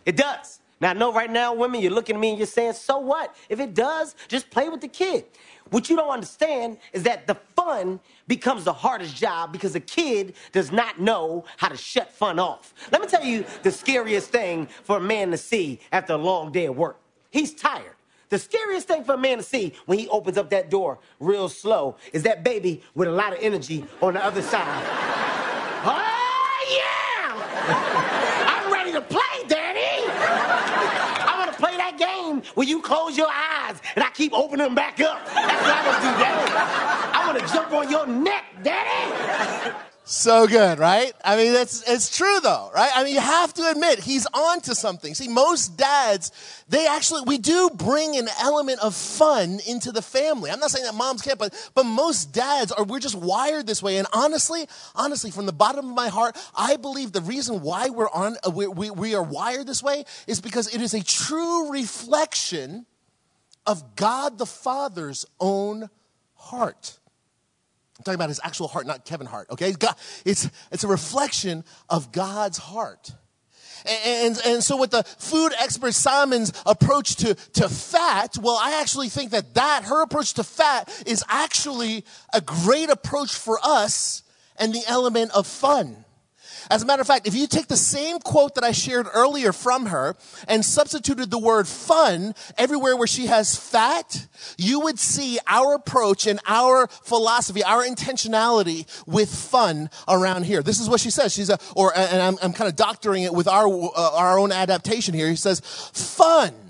It 0.07 0.17
does. 0.17 0.61
Now, 0.81 0.91
I 0.91 0.93
know 0.93 1.13
right 1.13 1.31
now, 1.31 1.55
women, 1.55 1.81
you're 1.81 1.91
looking 1.93 2.17
at 2.17 2.21
me 2.21 2.31
and 2.31 2.39
you're 2.39 2.47
saying, 2.47 2.75
so 2.75 2.99
what? 2.99 3.35
If 3.49 3.59
it 3.59 3.75
does, 3.75 4.15
just 4.29 4.49
play 4.49 4.69
with 4.69 4.81
the 4.81 4.89
kid. 4.89 5.25
What 5.71 5.91
you 5.91 5.97
don't 5.97 6.11
understand 6.11 6.79
is 6.93 7.03
that 7.03 7.27
the 7.27 7.35
fun 7.57 8.01
becomes 8.29 8.65
the 8.65 8.73
hardest 8.73 9.17
job 9.17 9.53
because 9.53 9.75
a 9.75 9.81
kid 9.81 10.35
does 10.53 10.71
not 10.71 11.01
know 11.01 11.45
how 11.57 11.69
to 11.69 11.77
shut 11.77 12.13
fun 12.13 12.39
off. 12.39 12.75
Let 12.93 13.03
me 13.03 13.09
tell 13.09 13.25
you 13.25 13.45
the 13.65 13.73
scariest 13.73 14.31
thing 14.31 14.69
for 14.85 14.99
a 14.99 15.01
man 15.01 15.33
to 15.33 15.37
see 15.37 15.81
after 15.91 16.15
a 16.15 16.17
long 16.17 16.53
day 16.53 16.67
of 16.67 16.77
work. 16.77 16.99
He's 17.31 17.55
tired. 17.55 17.97
The 18.31 18.39
scariest 18.39 18.87
thing 18.87 19.05
for 19.05 19.15
a 19.15 19.19
man 19.19 19.39
to 19.39 19.43
see 19.43 19.73
when 19.87 19.99
he 19.99 20.09
opens 20.09 20.39
up 20.39 20.51
that 20.51 20.71
door 20.71 20.99
real 21.19 21.49
slow 21.49 21.97
is 22.13 22.23
that 22.23 22.45
baby 22.45 22.83
with 22.95 23.09
a 23.09 23.13
lot 23.13 23.33
of 23.33 23.39
energy 23.41 23.85
on 24.01 24.15
the 24.15 24.25
other 24.25 24.43
side. 24.43 25.28
Oh, 25.85 26.59
yeah! 26.71 27.35
I'm 28.49 28.73
ready 28.73 28.93
to 28.93 29.01
play, 29.01 29.47
Daddy! 29.47 30.11
I 30.11 31.37
want 31.39 31.53
to 31.53 31.59
play 31.59 31.77
that 31.77 31.97
game 31.99 32.43
where 32.55 32.67
you 32.67 32.83
close 32.83 33.17
your 33.17 33.29
eyes 33.29 33.81
and 33.95 34.03
I 34.05 34.11
keep 34.11 34.33
opening 34.33 34.67
them 34.67 34.75
back 34.75 35.01
up. 35.01 35.25
That's 35.27 35.63
what 35.63 35.77
I 35.77 35.87
want 35.87 36.03
to 36.03 36.09
do, 36.09 36.19
Daddy. 36.19 36.53
I 37.15 37.27
want 37.27 37.39
to 37.39 37.55
jump 37.55 37.73
on 37.73 37.91
your 37.91 38.07
neck, 38.07 38.45
Daddy! 38.63 39.75
So 40.11 40.47
good, 40.47 40.79
right? 40.79 41.13
I 41.23 41.37
mean, 41.37 41.55
it's, 41.55 41.87
it's 41.87 42.17
true 42.17 42.41
though, 42.41 42.71
right? 42.75 42.91
I 42.95 43.05
mean, 43.05 43.13
you 43.13 43.21
have 43.21 43.53
to 43.53 43.71
admit, 43.71 43.99
he's 43.99 44.27
on 44.33 44.63
to 44.63 44.75
something. 44.75 45.15
See, 45.15 45.29
most 45.29 45.77
dads, 45.77 46.33
they 46.67 46.87
actually, 46.87 47.25
we 47.27 47.37
do 47.37 47.69
bring 47.75 48.17
an 48.17 48.27
element 48.41 48.81
of 48.81 48.95
fun 48.95 49.61
into 49.69 49.93
the 49.93 50.01
family. 50.01 50.51
I'm 50.51 50.61
not 50.61 50.71
saying 50.71 50.87
that 50.87 50.95
moms 50.95 51.21
can't, 51.21 51.39
but, 51.39 51.53
but 51.75 51.85
most 51.85 52.33
dads 52.33 52.73
are, 52.73 52.85
we're 52.85 53.01
just 53.01 53.17
wired 53.17 53.67
this 53.67 53.83
way. 53.83 53.99
And 53.99 54.07
honestly, 54.15 54.67
honestly, 54.95 55.31
from 55.31 55.45
the 55.45 55.53
bottom 55.53 55.91
of 55.91 55.95
my 55.95 56.09
heart, 56.09 56.39
I 56.57 56.77
believe 56.77 57.13
the 57.13 57.21
reason 57.21 57.61
why 57.61 57.91
we're 57.91 58.09
on, 58.09 58.39
uh, 58.47 58.51
we, 58.51 58.67
we, 58.67 58.91
we 58.91 59.15
are 59.15 59.23
wired 59.23 59.67
this 59.67 59.83
way 59.83 60.07
is 60.27 60.41
because 60.41 60.75
it 60.75 60.81
is 60.81 60.95
a 60.95 61.05
true 61.05 61.71
reflection 61.71 62.87
of 63.67 63.95
God 63.95 64.39
the 64.39 64.47
Father's 64.47 65.27
own 65.39 65.91
heart. 66.33 66.99
I'm 67.99 68.05
talking 68.05 68.15
about 68.15 68.29
his 68.29 68.41
actual 68.45 68.69
heart, 68.69 68.87
not 68.87 69.05
Kevin 69.05 69.27
Hart, 69.27 69.51
okay? 69.51 69.73
God, 69.73 69.95
it's, 70.25 70.49
it's 70.71 70.85
a 70.85 70.89
reflection 70.89 71.65
of 71.89 72.13
God's 72.13 72.59
heart. 72.59 73.13
And, 74.05 74.39
and 74.45 74.63
so 74.63 74.77
with 74.77 74.91
the 74.91 75.03
food 75.03 75.53
expert 75.59 75.95
Samin's 75.95 76.53
approach 76.67 77.17
to, 77.17 77.35
to 77.35 77.69
fat, 77.69 78.37
well, 78.41 78.59
I 78.61 78.81
actually 78.81 79.09
think 79.09 79.31
that 79.33 79.55
that, 79.55 79.85
her 79.85 80.03
approach 80.03 80.35
to 80.35 80.45
fat 80.45 80.91
is 81.07 81.25
actually 81.29 82.05
a 82.33 82.41
great 82.41 82.91
approach 82.91 83.35
for 83.35 83.59
us 83.63 84.23
and 84.59 84.73
the 84.73 84.83
element 84.87 85.33
of 85.33 85.47
fun. 85.47 86.05
As 86.71 86.83
a 86.83 86.87
matter 86.87 87.01
of 87.01 87.07
fact, 87.07 87.27
if 87.27 87.35
you 87.35 87.47
take 87.47 87.69
the 87.69 87.77
same 87.77 88.19
quote 88.19 88.55
that 88.55 88.65
I 88.65 88.73
shared 88.73 89.07
earlier 89.13 89.53
from 89.53 89.87
her 89.87 90.17
and 90.47 90.65
substituted 90.65 91.31
the 91.31 91.39
word 91.39 91.67
fun 91.67 92.35
everywhere 92.57 92.97
where 92.97 93.07
she 93.07 93.27
has 93.27 93.57
fat, 93.57 94.27
you 94.57 94.81
would 94.81 94.99
see 94.99 95.39
our 95.47 95.75
approach 95.75 96.27
and 96.27 96.41
our 96.47 96.87
philosophy, 96.87 97.63
our 97.63 97.85
intentionality 97.85 98.87
with 99.07 99.35
fun 99.35 99.91
around 100.07 100.45
here. 100.45 100.63
This 100.63 100.81
is 100.81 100.89
what 100.89 101.01
she 101.01 101.11
says. 101.11 101.33
She's 101.33 101.51
a, 101.51 101.59
or, 101.75 101.97
and 101.97 102.21
I'm, 102.21 102.37
I'm 102.43 102.53
kind 102.53 102.69
of 102.69 102.77
doctoring 102.77 103.23
it 103.23 103.33
with 103.33 103.49
our, 103.49 103.69
uh, 103.69 104.17
our 104.17 104.39
own 104.39 104.53
adaptation 104.53 105.15
here. 105.15 105.29
He 105.29 105.37
says, 105.37 105.61
fun 105.61 106.68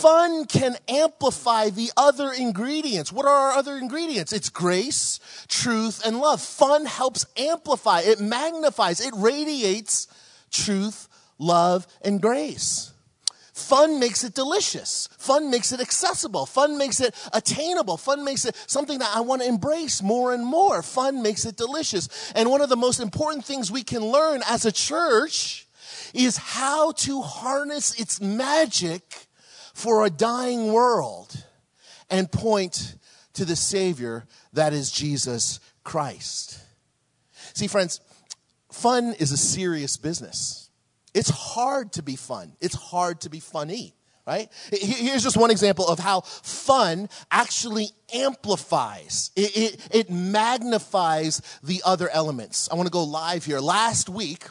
Fun 0.00 0.44
can 0.46 0.76
amplify 0.88 1.70
the 1.70 1.90
other 1.96 2.32
ingredients. 2.32 3.12
What 3.12 3.26
are 3.26 3.50
our 3.50 3.52
other 3.52 3.76
ingredients? 3.76 4.32
It's 4.32 4.48
grace, 4.48 5.18
truth, 5.48 6.02
and 6.04 6.20
love. 6.20 6.40
Fun 6.40 6.86
helps 6.86 7.26
amplify, 7.36 8.00
it 8.00 8.20
magnifies, 8.20 9.00
it 9.00 9.12
radiates 9.16 10.06
truth, 10.50 11.08
love, 11.38 11.86
and 12.02 12.22
grace. 12.22 12.92
Fun 13.52 13.98
makes 13.98 14.22
it 14.22 14.34
delicious. 14.34 15.08
Fun 15.18 15.50
makes 15.50 15.72
it 15.72 15.80
accessible. 15.80 16.46
Fun 16.46 16.78
makes 16.78 17.00
it 17.00 17.12
attainable. 17.32 17.96
Fun 17.96 18.24
makes 18.24 18.44
it 18.44 18.54
something 18.68 19.00
that 19.00 19.10
I 19.14 19.20
want 19.20 19.42
to 19.42 19.48
embrace 19.48 20.00
more 20.00 20.32
and 20.32 20.46
more. 20.46 20.80
Fun 20.80 21.22
makes 21.22 21.44
it 21.44 21.56
delicious. 21.56 22.32
And 22.36 22.50
one 22.50 22.60
of 22.60 22.68
the 22.68 22.76
most 22.76 23.00
important 23.00 23.44
things 23.44 23.72
we 23.72 23.82
can 23.82 24.04
learn 24.04 24.42
as 24.48 24.64
a 24.64 24.70
church 24.70 25.66
is 26.14 26.36
how 26.36 26.92
to 26.92 27.20
harness 27.20 27.98
its 28.00 28.20
magic 28.20 29.27
for 29.78 30.04
a 30.04 30.10
dying 30.10 30.72
world 30.72 31.44
and 32.10 32.30
point 32.32 32.96
to 33.32 33.44
the 33.44 33.54
Savior 33.54 34.26
that 34.52 34.72
is 34.72 34.90
Jesus 34.90 35.60
Christ. 35.84 36.58
See, 37.54 37.68
friends, 37.68 38.00
fun 38.72 39.14
is 39.20 39.30
a 39.30 39.36
serious 39.36 39.96
business. 39.96 40.70
It's 41.14 41.30
hard 41.30 41.92
to 41.92 42.02
be 42.02 42.16
fun, 42.16 42.56
it's 42.60 42.74
hard 42.74 43.20
to 43.20 43.30
be 43.30 43.38
funny. 43.38 43.94
Right? 44.26 44.50
Here's 44.72 45.22
just 45.22 45.38
one 45.38 45.50
example 45.50 45.86
of 45.86 45.98
how 45.98 46.20
fun 46.22 47.08
actually 47.30 47.86
amplifies. 48.12 49.30
It, 49.34 49.56
it, 49.56 49.88
it 49.90 50.10
magnifies 50.10 51.40
the 51.62 51.80
other 51.82 52.10
elements. 52.10 52.68
I 52.70 52.74
want 52.74 52.88
to 52.88 52.92
go 52.92 53.04
live 53.04 53.46
here. 53.46 53.58
Last 53.58 54.10
week, 54.10 54.44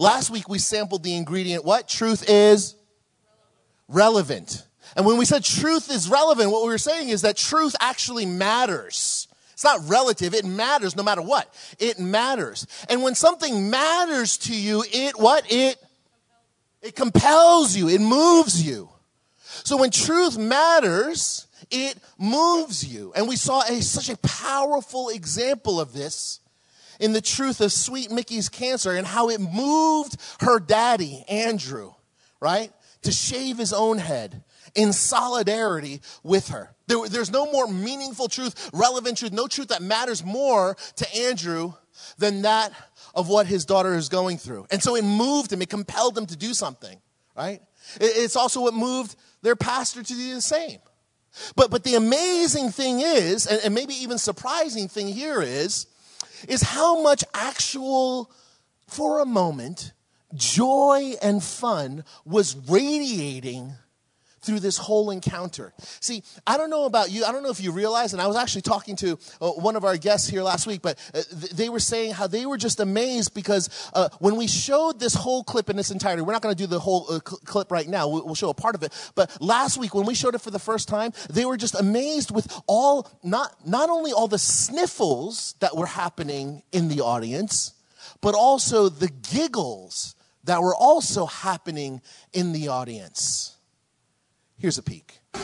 last 0.00 0.30
week 0.30 0.48
we 0.48 0.58
sampled 0.58 1.04
the 1.04 1.14
ingredient 1.14 1.64
what? 1.64 1.86
Truth 1.86 2.24
is 2.28 2.74
relevant. 3.88 4.64
And 4.96 5.04
when 5.06 5.18
we 5.18 5.24
said 5.24 5.44
truth 5.44 5.90
is 5.90 6.08
relevant, 6.08 6.50
what 6.50 6.62
we 6.62 6.68
were 6.68 6.78
saying 6.78 7.08
is 7.08 7.22
that 7.22 7.36
truth 7.36 7.74
actually 7.80 8.26
matters. 8.26 9.28
It's 9.52 9.64
not 9.64 9.88
relative, 9.88 10.34
it 10.34 10.44
matters 10.44 10.94
no 10.94 11.02
matter 11.02 11.22
what. 11.22 11.52
It 11.78 11.98
matters. 11.98 12.66
And 12.88 13.02
when 13.02 13.14
something 13.14 13.70
matters 13.70 14.38
to 14.38 14.54
you, 14.54 14.84
it 14.92 15.18
what? 15.18 15.50
It 15.50 15.76
it 16.80 16.94
compels 16.94 17.76
you, 17.76 17.88
it 17.88 18.00
moves 18.00 18.64
you. 18.64 18.88
So 19.64 19.78
when 19.78 19.90
truth 19.90 20.38
matters, 20.38 21.46
it 21.70 21.98
moves 22.18 22.86
you. 22.86 23.12
And 23.16 23.28
we 23.28 23.36
saw 23.36 23.62
a, 23.62 23.82
such 23.82 24.08
a 24.08 24.16
powerful 24.18 25.08
example 25.08 25.80
of 25.80 25.92
this 25.92 26.40
in 27.00 27.12
the 27.12 27.20
truth 27.20 27.60
of 27.60 27.72
Sweet 27.72 28.10
Mickey's 28.10 28.48
cancer 28.48 28.92
and 28.92 29.06
how 29.06 29.28
it 29.28 29.40
moved 29.40 30.16
her 30.40 30.60
daddy, 30.60 31.24
Andrew, 31.28 31.94
right? 32.40 32.72
To 33.02 33.12
shave 33.12 33.58
his 33.58 33.72
own 33.72 33.98
head 33.98 34.44
in 34.74 34.92
solidarity 34.92 36.00
with 36.22 36.48
her. 36.48 36.74
There, 36.86 37.08
there's 37.08 37.30
no 37.30 37.50
more 37.50 37.66
meaningful 37.66 38.28
truth, 38.28 38.70
relevant 38.72 39.18
truth, 39.18 39.32
no 39.32 39.46
truth 39.46 39.68
that 39.68 39.82
matters 39.82 40.24
more 40.24 40.76
to 40.96 41.16
Andrew 41.16 41.74
than 42.18 42.42
that 42.42 42.72
of 43.14 43.28
what 43.28 43.46
his 43.46 43.64
daughter 43.64 43.94
is 43.94 44.08
going 44.08 44.38
through. 44.38 44.66
And 44.70 44.82
so 44.82 44.94
it 44.96 45.04
moved 45.04 45.52
him, 45.52 45.62
it 45.62 45.70
compelled 45.70 46.16
him 46.16 46.26
to 46.26 46.36
do 46.36 46.54
something, 46.54 47.00
right? 47.36 47.60
It's 48.00 48.36
also 48.36 48.62
what 48.62 48.74
moved 48.74 49.16
their 49.42 49.56
pastor 49.56 50.02
to 50.02 50.12
do 50.12 50.34
the 50.34 50.40
same. 50.40 50.78
But, 51.54 51.70
but 51.70 51.84
the 51.84 51.94
amazing 51.94 52.70
thing 52.70 53.00
is, 53.00 53.46
and, 53.46 53.60
and 53.64 53.74
maybe 53.74 53.94
even 53.94 54.18
surprising 54.18 54.88
thing 54.88 55.08
here 55.08 55.40
is, 55.42 55.86
is 56.48 56.62
how 56.62 57.02
much 57.02 57.24
actual, 57.34 58.30
for 58.86 59.20
a 59.20 59.26
moment, 59.26 59.92
joy 60.34 61.14
and 61.22 61.42
fun 61.42 62.04
was 62.24 62.56
radiating 62.68 63.74
through 64.40 64.60
this 64.60 64.78
whole 64.78 65.10
encounter. 65.10 65.72
See, 66.00 66.22
I 66.46 66.56
don't 66.56 66.70
know 66.70 66.84
about 66.84 67.10
you. 67.10 67.24
I 67.24 67.32
don't 67.32 67.42
know 67.42 67.50
if 67.50 67.60
you 67.60 67.72
realize, 67.72 68.12
and 68.12 68.22
I 68.22 68.26
was 68.26 68.36
actually 68.36 68.62
talking 68.62 68.96
to 68.96 69.18
uh, 69.40 69.50
one 69.50 69.76
of 69.76 69.84
our 69.84 69.96
guests 69.96 70.28
here 70.28 70.42
last 70.42 70.66
week, 70.66 70.80
but 70.80 70.98
uh, 71.12 71.22
th- 71.40 71.52
they 71.52 71.68
were 71.68 71.80
saying 71.80 72.12
how 72.12 72.26
they 72.26 72.46
were 72.46 72.56
just 72.56 72.80
amazed 72.80 73.34
because 73.34 73.90
uh, 73.94 74.08
when 74.20 74.36
we 74.36 74.46
showed 74.46 75.00
this 75.00 75.14
whole 75.14 75.44
clip 75.44 75.68
in 75.68 75.78
its 75.78 75.90
entirety, 75.90 76.22
we're 76.22 76.32
not 76.32 76.42
going 76.42 76.54
to 76.54 76.62
do 76.62 76.66
the 76.66 76.78
whole 76.78 77.06
uh, 77.10 77.20
cl- 77.26 77.40
clip 77.44 77.70
right 77.70 77.88
now. 77.88 78.08
We'll, 78.08 78.24
we'll 78.24 78.34
show 78.34 78.48
a 78.48 78.54
part 78.54 78.74
of 78.74 78.82
it. 78.82 78.92
But 79.14 79.40
last 79.40 79.76
week, 79.76 79.94
when 79.94 80.06
we 80.06 80.14
showed 80.14 80.34
it 80.34 80.40
for 80.40 80.50
the 80.50 80.58
first 80.58 80.88
time, 80.88 81.12
they 81.28 81.44
were 81.44 81.56
just 81.56 81.78
amazed 81.78 82.30
with 82.30 82.50
all, 82.66 83.10
not, 83.22 83.54
not 83.66 83.90
only 83.90 84.12
all 84.12 84.28
the 84.28 84.38
sniffles 84.38 85.56
that 85.60 85.76
were 85.76 85.86
happening 85.86 86.62
in 86.72 86.88
the 86.88 87.00
audience, 87.00 87.74
but 88.20 88.34
also 88.34 88.88
the 88.88 89.08
giggles 89.08 90.14
that 90.48 90.62
were 90.62 90.74
also 90.74 91.26
happening 91.26 92.00
in 92.32 92.52
the 92.52 92.68
audience. 92.68 93.56
Here's 94.56 94.78
a 94.78 94.82
peek. 94.82 95.20
There 95.34 95.42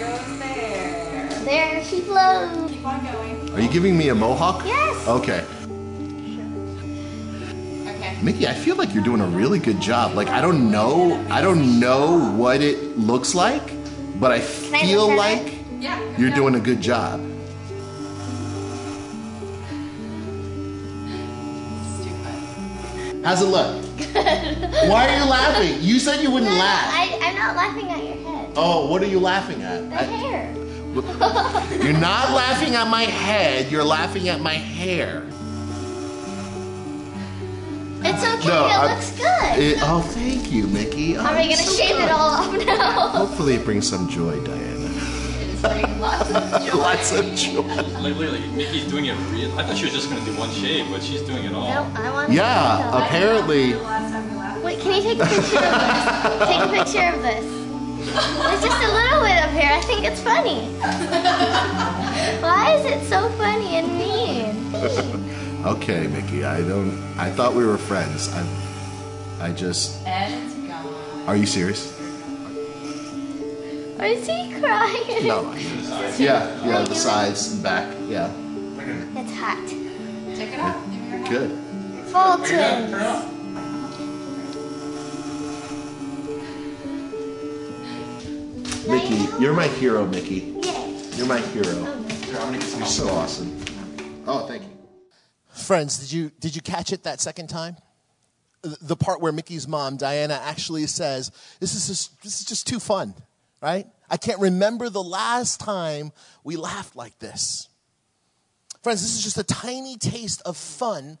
goes 0.00 0.38
there. 0.38 1.28
There 1.44 1.84
she 1.84 2.00
flows. 2.00 2.70
Keep 2.70 2.86
on 2.86 3.04
going. 3.04 3.52
Are 3.52 3.60
you 3.60 3.68
giving 3.68 3.98
me 3.98 4.08
a 4.08 4.14
mohawk? 4.14 4.64
Yes. 4.64 5.06
Okay. 5.06 5.44
Okay. 7.86 8.18
Mickey, 8.22 8.48
I 8.48 8.54
feel 8.54 8.76
like 8.76 8.94
you're 8.94 9.04
doing 9.04 9.20
a 9.20 9.26
really 9.26 9.58
good 9.58 9.78
job. 9.80 10.14
Like 10.14 10.28
I 10.28 10.40
don't 10.40 10.70
know, 10.70 11.22
I 11.28 11.42
don't 11.42 11.78
know 11.78 12.32
what 12.32 12.62
it 12.62 12.96
looks 12.96 13.34
like, 13.34 13.72
but 14.18 14.32
I 14.32 14.36
I 14.36 14.40
feel 14.40 15.08
look 15.08 15.10
at 15.10 15.16
like 15.18 15.52
it? 15.52 15.62
Yeah. 15.80 16.16
you're 16.18 16.34
doing 16.34 16.54
a 16.54 16.60
good 16.60 16.80
job. 16.80 17.20
How's 23.26 23.42
it 23.42 23.46
look? 23.46 23.82
Good. 23.96 24.14
Why 24.88 25.08
are 25.08 25.18
you 25.18 25.28
laughing? 25.28 25.82
You 25.82 25.98
said 25.98 26.22
you 26.22 26.30
wouldn't 26.30 26.48
No, 26.52 26.58
laugh. 26.58 26.90
I, 26.94 27.18
I'm 27.20 27.34
not 27.34 27.56
laughing 27.56 27.88
at 27.90 27.98
your 28.04 28.14
head. 28.24 28.52
Oh, 28.54 28.86
what 28.88 29.02
are 29.02 29.06
you 29.06 29.18
laughing 29.18 29.62
at? 29.62 29.90
The 29.90 29.96
I- 29.96 30.02
hair. 30.04 30.54
you're 31.82 31.98
not 32.00 32.30
laughing 32.32 32.76
at 32.76 32.86
my 32.88 33.02
head, 33.02 33.68
you're 33.72 33.82
laughing 33.82 34.28
at 34.28 34.40
my 34.40 34.54
hair. 34.54 35.24
It's 38.04 38.22
okay. 38.24 38.46
No, 38.48 38.66
it 38.66 38.70
I'm- 38.70 38.90
looks 38.94 39.10
good. 39.10 39.58
It- 39.58 39.78
oh, 39.82 40.02
thank 40.14 40.52
you, 40.52 40.68
Mickey. 40.68 41.14
How 41.14 41.24
Are 41.32 41.32
Oh, 41.32 41.42
gonna 41.42 41.56
so 41.56 41.72
shave 41.72 41.96
good. 41.96 42.04
it 42.04 42.10
all 42.12 42.30
off 42.30 42.64
now? 42.64 43.08
Hopefully, 43.08 43.54
it 43.56 43.64
brings 43.64 43.88
some 43.88 44.08
joy, 44.08 44.38
Diana. 44.44 44.75
It's 45.56 45.62
bringing 45.62 46.00
lots 46.00 46.30
of 46.30 46.66
joy. 46.66 46.76
Lots 46.86 47.12
of 47.12 47.34
joy. 47.34 47.62
Like 47.62 48.16
literally, 48.16 48.46
Nikki's 48.48 48.86
doing 48.88 49.06
it 49.06 49.14
real. 49.32 49.58
I 49.58 49.64
thought 49.64 49.76
she 49.78 49.84
was 49.84 49.94
just 49.94 50.10
gonna 50.10 50.24
do 50.24 50.36
one 50.38 50.50
shave, 50.50 50.90
but 50.90 51.02
she's 51.02 51.22
doing 51.22 51.44
it 51.44 51.52
all. 51.54 51.64
no, 51.66 51.90
I 52.00 52.10
want. 52.12 52.30
Yeah, 52.30 52.90
to 52.92 52.98
apparently. 53.04 53.72
The 53.72 53.78
last 53.80 54.12
time 54.12 54.30
we 54.30 54.36
laughed. 54.36 54.62
Wait, 54.64 54.80
can 54.80 54.94
you 54.96 55.02
take 55.02 55.18
a 55.18 55.24
picture 55.24 55.56
of 55.56 55.72
this? 55.72 56.48
Take 56.48 56.60
a 56.60 56.68
picture 56.68 57.08
of 57.16 57.22
this. 57.22 57.44
There's 58.06 58.62
just 58.62 58.82
a 58.84 58.92
little 58.92 59.20
bit 59.24 59.36
up 59.42 59.50
here. 59.50 59.72
I 59.72 59.80
think 59.80 60.04
it's 60.04 60.20
funny. 60.20 60.60
Why 62.42 62.74
is 62.78 62.84
it 62.84 63.08
so 63.08 63.28
funny 63.30 63.76
and 63.76 63.88
mean? 63.98 65.32
Okay, 65.66 66.06
Mickey. 66.06 66.44
I 66.44 66.60
don't. 66.60 66.96
I 67.18 67.28
thought 67.28 67.54
we 67.54 67.64
were 67.66 67.78
friends. 67.78 68.28
I. 68.32 68.46
I 69.48 69.52
just. 69.52 70.06
And 70.06 70.44
it's 70.44 70.54
gone. 70.54 71.24
Are 71.26 71.34
you 71.34 71.46
serious? 71.46 71.95
Or 74.06 74.10
is 74.10 74.24
he 74.24 74.52
crying? 74.60 75.26
No. 75.26 75.52
Yeah. 76.16 76.64
Yeah. 76.64 76.84
The 76.84 76.94
sides 76.94 77.52
and 77.52 77.60
back. 77.60 77.92
Yeah. 78.06 78.30
It's 79.16 79.34
hot. 79.34 79.66
Take 80.36 80.52
it 80.52 80.60
off. 80.60 80.76
Give 80.84 80.92
me 80.92 81.08
your 81.08 81.18
hand. 81.18 81.28
Good. 81.28 81.50
Fulton. 82.12 83.26
Mickey, 88.88 89.26
you're 89.42 89.52
my 89.54 89.66
hero, 89.66 90.06
Mickey. 90.06 90.54
Yay. 90.62 91.00
You're 91.14 91.26
my 91.26 91.40
hero. 91.40 91.64
Oh, 92.38 92.50
you're 92.52 92.86
so 92.86 93.08
awesome. 93.08 93.60
Oh, 94.26 94.46
thank 94.46 94.62
you. 94.62 94.68
Friends, 95.50 95.98
did 95.98 96.12
you 96.12 96.30
did 96.38 96.54
you 96.54 96.62
catch 96.62 96.92
it 96.92 97.02
that 97.02 97.20
second 97.20 97.48
time? 97.48 97.76
The- 98.62 98.78
The 98.80 98.96
part 98.96 99.20
where 99.20 99.32
Mickey's 99.32 99.66
mom, 99.66 99.96
Diana, 99.96 100.34
actually 100.44 100.86
says, 100.86 101.32
"This 101.58 101.74
is 101.74 101.88
just, 101.88 102.22
this 102.22 102.40
is 102.40 102.46
just 102.46 102.66
too 102.68 102.78
fun." 102.78 103.14
Right? 103.60 103.86
I 104.10 104.16
can't 104.16 104.40
remember 104.40 104.88
the 104.88 105.02
last 105.02 105.60
time 105.60 106.12
we 106.44 106.56
laughed 106.56 106.96
like 106.96 107.18
this. 107.18 107.68
Friends, 108.82 109.02
this 109.02 109.16
is 109.16 109.24
just 109.24 109.38
a 109.38 109.44
tiny 109.44 109.96
taste 109.96 110.42
of 110.46 110.56
fun 110.56 111.18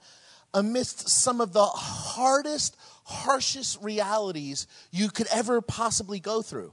amidst 0.54 1.08
some 1.08 1.40
of 1.40 1.52
the 1.52 1.64
hardest, 1.64 2.76
harshest 3.04 3.82
realities 3.82 4.66
you 4.90 5.10
could 5.10 5.26
ever 5.32 5.60
possibly 5.60 6.20
go 6.20 6.42
through. 6.42 6.72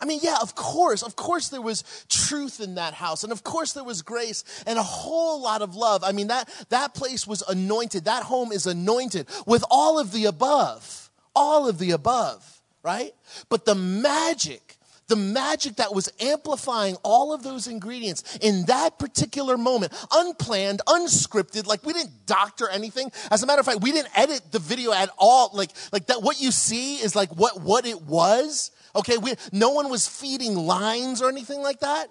I 0.00 0.06
mean, 0.06 0.20
yeah, 0.22 0.36
of 0.40 0.54
course, 0.54 1.02
of 1.02 1.14
course 1.14 1.48
there 1.48 1.60
was 1.60 1.84
truth 2.08 2.60
in 2.60 2.76
that 2.76 2.94
house. 2.94 3.22
And 3.22 3.32
of 3.32 3.44
course 3.44 3.74
there 3.74 3.84
was 3.84 4.00
grace 4.00 4.44
and 4.66 4.78
a 4.78 4.82
whole 4.82 5.42
lot 5.42 5.60
of 5.60 5.76
love. 5.76 6.02
I 6.02 6.12
mean, 6.12 6.28
that, 6.28 6.48
that 6.70 6.94
place 6.94 7.26
was 7.26 7.42
anointed. 7.42 8.06
That 8.06 8.22
home 8.22 8.50
is 8.50 8.66
anointed 8.66 9.26
with 9.46 9.62
all 9.70 9.98
of 9.98 10.12
the 10.12 10.24
above, 10.24 11.10
all 11.36 11.68
of 11.68 11.78
the 11.78 11.90
above, 11.90 12.62
right? 12.82 13.12
But 13.50 13.66
the 13.66 13.74
magic, 13.74 14.78
the 15.10 15.16
magic 15.16 15.76
that 15.76 15.92
was 15.92 16.08
amplifying 16.20 16.96
all 17.02 17.34
of 17.34 17.42
those 17.42 17.66
ingredients 17.66 18.38
in 18.40 18.64
that 18.66 18.98
particular 18.98 19.58
moment, 19.58 19.92
unplanned, 20.12 20.80
unscripted, 20.86 21.66
like 21.66 21.84
we 21.84 21.92
didn't 21.92 22.26
doctor 22.26 22.68
anything. 22.68 23.10
As 23.30 23.42
a 23.42 23.46
matter 23.46 23.58
of 23.58 23.66
fact, 23.66 23.82
we 23.82 23.90
didn't 23.90 24.16
edit 24.16 24.40
the 24.52 24.60
video 24.60 24.92
at 24.92 25.10
all. 25.18 25.50
Like, 25.52 25.70
like 25.92 26.06
that, 26.06 26.22
what 26.22 26.40
you 26.40 26.52
see 26.52 26.96
is 26.96 27.16
like 27.16 27.30
what, 27.36 27.60
what 27.60 27.86
it 27.86 28.02
was. 28.02 28.70
Okay, 28.94 29.18
we, 29.18 29.34
no 29.52 29.70
one 29.70 29.90
was 29.90 30.06
feeding 30.06 30.54
lines 30.54 31.20
or 31.20 31.28
anything 31.28 31.60
like 31.60 31.80
that. 31.80 32.06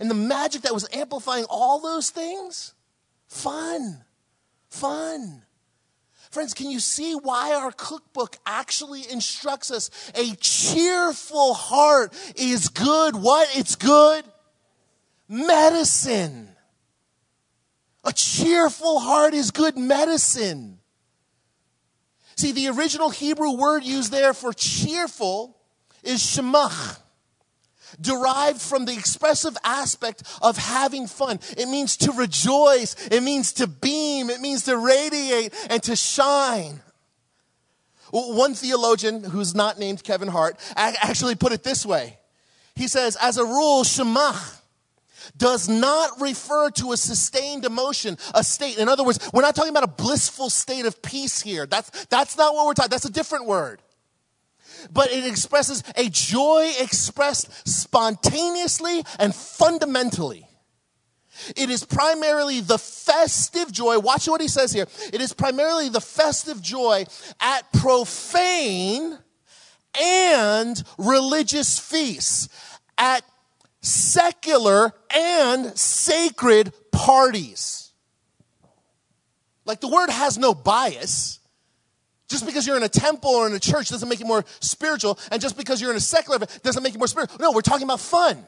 And 0.00 0.10
the 0.10 0.14
magic 0.14 0.62
that 0.62 0.74
was 0.74 0.88
amplifying 0.92 1.44
all 1.48 1.80
those 1.80 2.10
things, 2.10 2.74
fun, 3.28 4.04
fun. 4.68 5.45
Friends, 6.36 6.52
can 6.52 6.70
you 6.70 6.80
see 6.80 7.14
why 7.14 7.54
our 7.54 7.72
cookbook 7.72 8.36
actually 8.44 9.10
instructs 9.10 9.70
us 9.70 9.88
a 10.14 10.34
cheerful 10.34 11.54
heart 11.54 12.12
is 12.36 12.68
good? 12.68 13.16
What? 13.16 13.48
It's 13.56 13.74
good? 13.74 14.22
Medicine. 15.30 16.50
A 18.04 18.12
cheerful 18.12 18.98
heart 18.98 19.32
is 19.32 19.50
good 19.50 19.78
medicine. 19.78 20.78
See, 22.36 22.52
the 22.52 22.68
original 22.68 23.08
Hebrew 23.08 23.52
word 23.52 23.82
used 23.82 24.12
there 24.12 24.34
for 24.34 24.52
cheerful 24.52 25.56
is 26.02 26.20
shemach, 26.20 26.98
derived 28.00 28.60
from 28.60 28.84
the 28.84 28.92
expressive 28.92 29.56
aspect 29.64 30.22
of 30.42 30.56
having 30.56 31.06
fun. 31.06 31.40
It 31.56 31.68
means 31.68 31.96
to 31.98 32.12
rejoice, 32.12 32.94
it 33.08 33.22
means 33.22 33.52
to 33.54 33.66
beam, 33.66 34.30
it 34.30 34.40
means 34.40 34.64
to 34.64 34.76
radiate 34.76 35.54
and 35.70 35.82
to 35.84 35.96
shine. 35.96 36.80
One 38.10 38.54
theologian 38.54 39.24
who's 39.24 39.54
not 39.54 39.78
named 39.78 40.04
Kevin 40.04 40.28
Hart 40.28 40.58
actually 40.76 41.34
put 41.34 41.52
it 41.52 41.62
this 41.62 41.84
way. 41.84 42.18
He 42.74 42.88
says, 42.88 43.16
as 43.20 43.38
a 43.38 43.44
rule, 43.44 43.84
shemach 43.84 44.60
does 45.36 45.68
not 45.68 46.20
refer 46.20 46.70
to 46.70 46.92
a 46.92 46.96
sustained 46.96 47.64
emotion, 47.64 48.16
a 48.34 48.44
state. 48.44 48.78
In 48.78 48.88
other 48.88 49.02
words, 49.02 49.18
we're 49.32 49.42
not 49.42 49.56
talking 49.56 49.70
about 49.70 49.82
a 49.82 49.88
blissful 49.88 50.50
state 50.50 50.86
of 50.86 51.02
peace 51.02 51.42
here. 51.42 51.66
That's, 51.66 52.06
that's 52.06 52.36
not 52.36 52.54
what 52.54 52.66
we're 52.66 52.74
talking, 52.74 52.90
that's 52.90 53.06
a 53.06 53.12
different 53.12 53.46
word 53.46 53.80
but 54.92 55.10
it 55.12 55.26
expresses 55.26 55.82
a 55.96 56.08
joy 56.08 56.72
expressed 56.80 57.68
spontaneously 57.68 59.04
and 59.18 59.34
fundamentally. 59.34 60.46
It 61.54 61.70
is 61.70 61.84
primarily 61.84 62.60
the 62.60 62.78
festive 62.78 63.70
joy. 63.70 63.98
Watch 63.98 64.26
what 64.26 64.40
he 64.40 64.48
says 64.48 64.72
here. 64.72 64.86
It 65.12 65.20
is 65.20 65.32
primarily 65.32 65.88
the 65.88 66.00
festive 66.00 66.62
joy 66.62 67.04
at 67.40 67.72
profane 67.72 69.18
and 70.00 70.82
religious 70.98 71.78
feasts, 71.78 72.48
at 72.98 73.22
secular 73.82 74.92
and 75.14 75.76
sacred 75.76 76.72
parties. 76.90 77.92
Like 79.64 79.80
the 79.80 79.88
word 79.88 80.10
has 80.10 80.38
no 80.38 80.54
bias. 80.54 81.40
Just 82.28 82.44
because 82.44 82.66
you're 82.66 82.76
in 82.76 82.82
a 82.82 82.88
temple 82.88 83.30
or 83.30 83.46
in 83.46 83.54
a 83.54 83.60
church 83.60 83.88
doesn't 83.90 84.08
make 84.08 84.20
you 84.20 84.26
more 84.26 84.44
spiritual, 84.60 85.18
and 85.30 85.40
just 85.40 85.56
because 85.56 85.80
you're 85.80 85.90
in 85.90 85.96
a 85.96 86.00
secular 86.00 86.44
doesn't 86.62 86.82
make 86.82 86.92
you 86.92 86.98
more 86.98 87.06
spiritual. 87.06 87.38
No, 87.40 87.52
we're 87.52 87.60
talking 87.60 87.84
about 87.84 88.00
fun. 88.00 88.44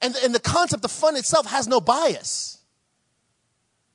And, 0.00 0.14
and 0.16 0.34
the 0.34 0.40
concept 0.40 0.84
of 0.84 0.90
fun 0.90 1.16
itself 1.16 1.46
has 1.46 1.66
no 1.66 1.80
bias. 1.80 2.61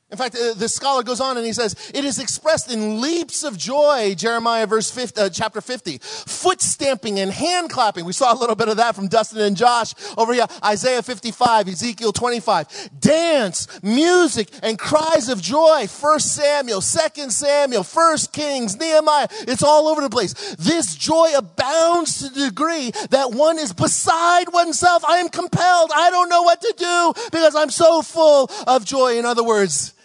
In 0.10 0.16
fact, 0.16 0.38
uh, 0.38 0.54
the 0.54 0.70
scholar 0.70 1.04
goes 1.04 1.20
on 1.20 1.36
and 1.36 1.46
he 1.46 1.52
says, 1.52 1.92
it 1.94 2.06
is 2.06 2.18
expressed 2.18 2.72
in 2.72 3.02
leaps 3.02 3.44
of 3.44 3.58
joy, 3.58 4.16
Jeremiah 4.16 4.66
verse 4.66 4.90
50, 4.90 5.20
uh, 5.20 5.30
chapter 5.30 5.60
50. 5.60 5.98
Foot 5.98 6.62
stamping 6.62 7.20
and 7.20 7.30
hand 7.30 7.70
clapping. 7.70 8.06
We 8.06 8.14
saw 8.14 8.34
a 8.34 8.38
little 8.40 8.56
bit 8.56 8.70
of 8.70 8.78
that 8.78 8.96
from 8.96 9.10
Dustin 9.10 9.42
and 9.42 9.58
Josh 9.58 9.94
over 10.18 10.34
here. 10.34 10.46
Isaiah 10.64 11.04
55, 11.04 11.68
Ezekiel 11.68 12.14
25. 12.14 12.90
Dance, 13.02 13.84
music, 13.84 14.50
and 14.64 14.80
cries 14.80 15.28
of 15.28 15.42
joy. 15.42 15.88
First 15.88 16.34
Samuel, 16.34 16.80
Second 16.80 17.32
Samuel, 17.32 17.84
First 17.84 18.32
Kings, 18.32 18.80
Nehemiah. 18.80 19.28
It's 19.42 19.62
all 19.64 19.90
over 19.90 20.00
the 20.00 20.10
place. 20.10 20.56
This 20.56 20.96
joy 20.96 21.34
abounds 21.36 22.20
to 22.20 22.30
the 22.34 22.46
degree 22.46 22.92
that 23.10 23.34
one 23.34 23.60
is 23.60 23.74
beside 23.74 24.54
oneself. 24.54 25.04
I 25.04 25.18
am 25.18 25.28
compelled. 25.28 25.92
I 25.94 26.10
don't 26.12 26.30
know 26.30 26.44
what 26.44 26.62
to 26.62 26.74
do 26.78 27.14
because 27.30 27.56
I'm 27.56 27.72
so 27.72 28.02
full 28.02 28.50
of 28.66 28.86
joy. 28.86 29.18
In 29.18 29.26
other 29.26 29.44
words, 29.44 29.96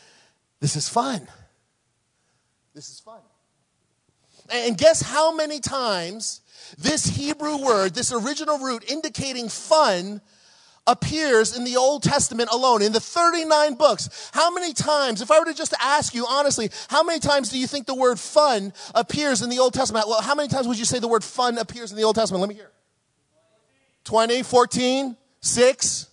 this 0.62 0.76
is 0.76 0.88
fun. 0.88 1.26
This 2.72 2.88
is 2.88 3.00
fun. 3.00 3.18
And 4.48 4.78
guess 4.78 5.02
how 5.02 5.34
many 5.34 5.58
times 5.58 6.40
this 6.78 7.04
Hebrew 7.04 7.56
word, 7.56 7.96
this 7.96 8.12
original 8.12 8.58
root 8.58 8.88
indicating 8.88 9.48
fun, 9.48 10.20
appears 10.86 11.56
in 11.56 11.64
the 11.64 11.76
Old 11.76 12.04
Testament 12.04 12.48
alone, 12.52 12.80
in 12.80 12.92
the 12.92 13.00
39 13.00 13.74
books. 13.74 14.30
How 14.32 14.52
many 14.52 14.72
times, 14.72 15.20
if 15.20 15.32
I 15.32 15.40
were 15.40 15.46
to 15.46 15.54
just 15.54 15.74
ask 15.80 16.14
you 16.14 16.26
honestly, 16.28 16.70
how 16.88 17.02
many 17.02 17.18
times 17.18 17.48
do 17.48 17.58
you 17.58 17.66
think 17.66 17.86
the 17.86 17.94
word 17.94 18.20
fun 18.20 18.72
appears 18.94 19.42
in 19.42 19.50
the 19.50 19.58
Old 19.58 19.74
Testament? 19.74 20.06
Well, 20.06 20.22
how 20.22 20.36
many 20.36 20.48
times 20.48 20.68
would 20.68 20.78
you 20.78 20.84
say 20.84 21.00
the 21.00 21.08
word 21.08 21.24
fun 21.24 21.58
appears 21.58 21.90
in 21.90 21.96
the 21.96 22.04
Old 22.04 22.14
Testament? 22.14 22.40
Let 22.40 22.48
me 22.48 22.54
hear. 22.54 22.70
20, 24.04 24.44
14, 24.44 25.16
6, 25.40 26.06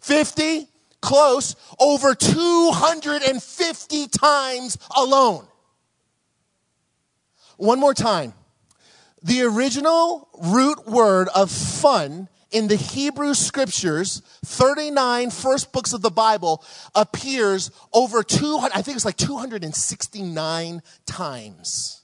50? 0.00 0.68
Close 1.02 1.54
over 1.78 2.14
250 2.14 4.08
times 4.08 4.78
alone. 4.96 5.46
One 7.58 7.78
more 7.78 7.92
time. 7.92 8.32
The 9.22 9.42
original 9.42 10.28
root 10.40 10.86
word 10.88 11.28
of 11.34 11.50
fun 11.50 12.28
in 12.50 12.68
the 12.68 12.76
Hebrew 12.76 13.34
scriptures, 13.34 14.22
39 14.44 15.30
first 15.30 15.72
books 15.72 15.92
of 15.92 16.02
the 16.02 16.10
Bible, 16.10 16.64
appears 16.94 17.70
over 17.92 18.22
200, 18.22 18.72
I 18.74 18.82
think 18.82 18.96
it's 18.96 19.04
like 19.04 19.16
269 19.16 20.82
times 21.06 22.02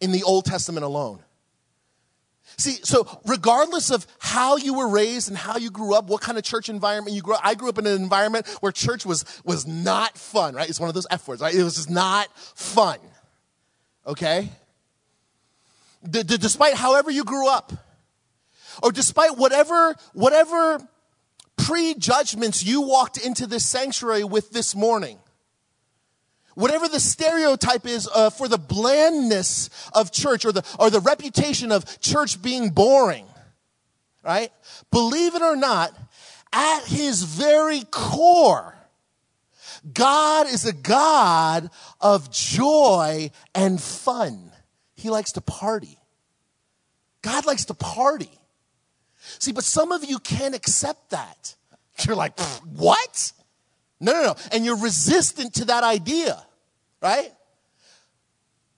in 0.00 0.12
the 0.12 0.22
Old 0.22 0.44
Testament 0.44 0.84
alone. 0.84 1.22
See, 2.56 2.78
so 2.82 3.20
regardless 3.26 3.90
of 3.90 4.06
how 4.18 4.56
you 4.56 4.74
were 4.74 4.88
raised 4.88 5.28
and 5.28 5.36
how 5.36 5.56
you 5.56 5.70
grew 5.70 5.94
up, 5.94 6.06
what 6.06 6.20
kind 6.20 6.38
of 6.38 6.44
church 6.44 6.68
environment 6.68 7.14
you 7.16 7.22
grew 7.22 7.34
up, 7.34 7.40
I 7.42 7.54
grew 7.54 7.68
up 7.68 7.78
in 7.78 7.86
an 7.86 8.00
environment 8.00 8.46
where 8.60 8.72
church 8.72 9.04
was, 9.04 9.24
was 9.44 9.66
not 9.66 10.16
fun, 10.16 10.54
right? 10.54 10.68
It's 10.68 10.80
one 10.80 10.88
of 10.88 10.94
those 10.94 11.06
F 11.10 11.26
words, 11.26 11.42
right? 11.42 11.54
It 11.54 11.62
was 11.62 11.76
just 11.76 11.90
not 11.90 12.28
fun. 12.36 12.98
Okay? 14.06 14.50
D- 16.08 16.22
d- 16.22 16.36
despite 16.36 16.74
however 16.74 17.10
you 17.10 17.24
grew 17.24 17.48
up, 17.48 17.72
or 18.82 18.92
despite 18.92 19.36
whatever, 19.36 19.94
whatever 20.12 20.78
prejudgments 21.56 22.64
you 22.64 22.82
walked 22.82 23.16
into 23.16 23.46
this 23.46 23.64
sanctuary 23.64 24.24
with 24.24 24.50
this 24.50 24.74
morning, 24.74 25.18
Whatever 26.54 26.88
the 26.88 27.00
stereotype 27.00 27.86
is 27.86 28.08
uh, 28.14 28.30
for 28.30 28.48
the 28.48 28.58
blandness 28.58 29.70
of 29.92 30.12
church 30.12 30.44
or 30.44 30.52
the, 30.52 30.64
or 30.78 30.90
the 30.90 31.00
reputation 31.00 31.72
of 31.72 32.00
church 32.00 32.40
being 32.40 32.70
boring, 32.70 33.26
right? 34.22 34.50
Believe 34.90 35.34
it 35.34 35.42
or 35.42 35.56
not, 35.56 35.92
at 36.52 36.84
his 36.84 37.22
very 37.22 37.82
core, 37.90 38.74
God 39.92 40.46
is 40.46 40.64
a 40.64 40.72
God 40.72 41.70
of 42.00 42.30
joy 42.30 43.30
and 43.54 43.80
fun. 43.80 44.52
He 44.94 45.10
likes 45.10 45.32
to 45.32 45.40
party. 45.40 45.98
God 47.22 47.46
likes 47.46 47.64
to 47.66 47.74
party. 47.74 48.30
See, 49.38 49.52
but 49.52 49.64
some 49.64 49.92
of 49.92 50.04
you 50.04 50.18
can't 50.18 50.54
accept 50.54 51.10
that. 51.10 51.56
You're 52.06 52.16
like, 52.16 52.38
what? 52.74 53.32
No, 54.04 54.12
no, 54.12 54.22
no. 54.22 54.34
And 54.52 54.66
you're 54.66 54.76
resistant 54.76 55.54
to 55.54 55.64
that 55.64 55.82
idea, 55.82 56.44
right? 57.00 57.32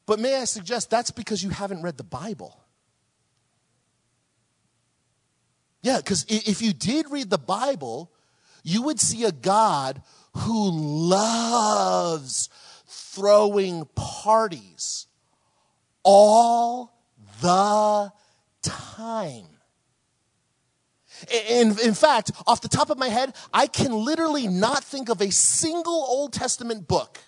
But 0.07 0.21
may 0.21 0.37
I 0.37 0.45
suggest 0.45 0.89
that's 0.89 1.11
because 1.11 1.43
you 1.43 1.51
haven't 1.51 1.83
read 1.83 1.97
the 1.97 2.05
Bible. 2.05 2.61
Yeah, 5.83 5.97
because 5.97 6.25
if 6.29 6.63
you 6.63 6.73
did 6.73 7.11
read 7.11 7.29
the 7.29 7.39
Bible, 7.39 8.13
you 8.63 8.83
would 8.83 9.01
see 9.01 9.25
a 9.25 9.33
God 9.33 10.01
who 10.37 10.71
loves 10.71 12.49
throwing 12.87 13.85
parties 13.97 15.09
all 16.05 16.95
the 17.43 18.13
time. 18.63 19.56
In, 21.49 21.79
in 21.81 21.95
fact, 21.95 22.31
off 22.47 22.61
the 22.61 22.69
top 22.69 22.91
of 22.91 22.99
my 22.99 23.09
head, 23.09 23.35
I 23.53 23.67
can 23.67 23.93
literally 23.93 24.49
not 24.49 24.85
think 24.85 25.09
of 25.09 25.21
a 25.21 25.31
single 25.31 26.05
Old 26.09 26.33
Testament 26.33 26.87
book 26.87 27.19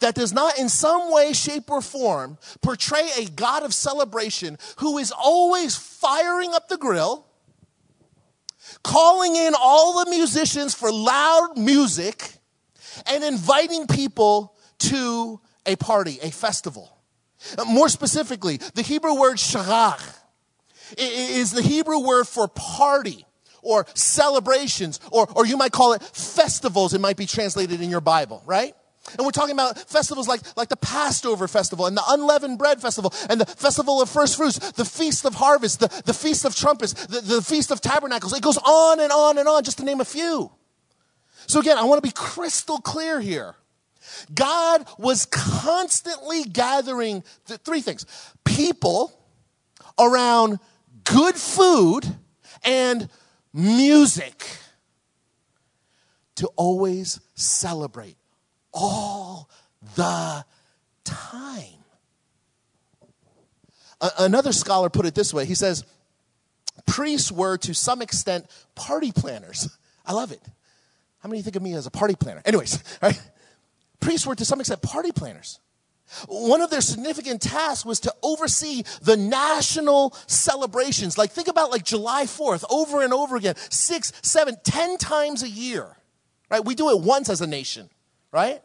that 0.00 0.14
does 0.14 0.32
not 0.32 0.58
in 0.58 0.68
some 0.68 1.12
way, 1.12 1.32
shape, 1.32 1.70
or 1.70 1.80
form 1.80 2.38
portray 2.60 3.08
a 3.18 3.26
God 3.26 3.62
of 3.62 3.72
celebration 3.74 4.58
who 4.76 4.98
is 4.98 5.12
always 5.12 5.76
firing 5.76 6.54
up 6.54 6.68
the 6.68 6.76
grill, 6.76 7.26
calling 8.82 9.36
in 9.36 9.54
all 9.58 10.04
the 10.04 10.10
musicians 10.10 10.74
for 10.74 10.92
loud 10.92 11.56
music, 11.56 12.34
and 13.06 13.24
inviting 13.24 13.86
people 13.86 14.54
to 14.78 15.40
a 15.66 15.76
party, 15.76 16.18
a 16.22 16.30
festival. 16.30 16.98
More 17.66 17.88
specifically, 17.88 18.58
the 18.74 18.82
Hebrew 18.82 19.18
word 19.18 19.36
shagach 19.36 20.18
is 20.98 21.52
the 21.52 21.62
Hebrew 21.62 22.00
word 22.00 22.26
for 22.26 22.48
party 22.48 23.26
or 23.62 23.86
celebrations, 23.94 24.98
or, 25.10 25.28
or 25.36 25.46
you 25.46 25.56
might 25.56 25.72
call 25.72 25.92
it 25.92 26.02
festivals, 26.02 26.94
it 26.94 27.00
might 27.00 27.16
be 27.16 27.26
translated 27.26 27.80
in 27.80 27.90
your 27.90 28.00
Bible, 28.00 28.42
right? 28.44 28.74
And 29.16 29.26
we're 29.26 29.32
talking 29.32 29.52
about 29.52 29.78
festivals 29.78 30.28
like, 30.28 30.40
like 30.56 30.68
the 30.68 30.76
Passover 30.76 31.48
festival 31.48 31.86
and 31.86 31.96
the 31.96 32.04
unleavened 32.08 32.58
bread 32.58 32.80
festival 32.80 33.12
and 33.28 33.40
the 33.40 33.46
festival 33.46 34.00
of 34.00 34.08
first 34.08 34.36
fruits, 34.36 34.58
the 34.72 34.84
feast 34.84 35.24
of 35.24 35.34
harvest, 35.34 35.80
the, 35.80 36.02
the 36.04 36.14
feast 36.14 36.44
of 36.44 36.54
trumpets, 36.54 36.92
the, 37.06 37.20
the 37.20 37.42
feast 37.42 37.70
of 37.70 37.80
tabernacles. 37.80 38.32
It 38.32 38.42
goes 38.42 38.58
on 38.58 39.00
and 39.00 39.10
on 39.10 39.38
and 39.38 39.48
on, 39.48 39.64
just 39.64 39.78
to 39.78 39.84
name 39.84 40.00
a 40.00 40.04
few. 40.04 40.52
So 41.46 41.60
again, 41.60 41.78
I 41.78 41.84
want 41.84 42.02
to 42.02 42.08
be 42.08 42.12
crystal 42.14 42.78
clear 42.78 43.20
here. 43.20 43.56
God 44.32 44.86
was 44.98 45.26
constantly 45.26 46.44
gathering 46.44 47.24
th- 47.46 47.60
three 47.60 47.80
things 47.80 48.06
people 48.44 49.12
around 49.98 50.58
good 51.04 51.36
food 51.36 52.06
and 52.64 53.08
music 53.52 54.46
to 56.36 56.46
always 56.56 57.20
celebrate 57.34 58.16
all 58.72 59.50
the 59.96 60.44
time. 61.04 61.64
A- 64.00 64.10
another 64.18 64.52
scholar 64.52 64.88
put 64.88 65.06
it 65.06 65.14
this 65.14 65.32
way 65.32 65.44
he 65.44 65.54
says, 65.54 65.84
priests 66.86 67.30
were 67.30 67.56
to 67.58 67.74
some 67.74 68.02
extent 68.02 68.46
party 68.74 69.12
planners. 69.12 69.68
I 70.06 70.12
love 70.12 70.32
it. 70.32 70.42
How 71.20 71.28
many 71.28 71.42
think 71.42 71.54
of 71.54 71.62
me 71.62 71.74
as 71.74 71.86
a 71.86 71.90
party 71.90 72.16
planner? 72.16 72.42
Anyways, 72.44 72.82
right? 73.02 73.20
Priests 74.00 74.26
were 74.26 74.34
to 74.34 74.44
some 74.44 74.60
extent 74.60 74.82
party 74.82 75.12
planners. 75.12 75.60
One 76.28 76.60
of 76.60 76.70
their 76.70 76.80
significant 76.80 77.40
tasks 77.40 77.84
was 77.84 78.00
to 78.00 78.14
oversee 78.22 78.84
the 79.02 79.16
national 79.16 80.14
celebrations. 80.26 81.16
Like, 81.18 81.30
think 81.30 81.48
about 81.48 81.70
like 81.70 81.84
July 81.84 82.24
4th 82.24 82.64
over 82.70 83.02
and 83.02 83.12
over 83.12 83.36
again, 83.36 83.56
six, 83.70 84.12
seven, 84.22 84.56
ten 84.64 84.98
times 84.98 85.42
a 85.42 85.48
year, 85.48 85.96
right? 86.50 86.64
We 86.64 86.74
do 86.74 86.90
it 86.90 87.00
once 87.00 87.28
as 87.28 87.40
a 87.40 87.46
nation, 87.46 87.90
right? 88.30 88.62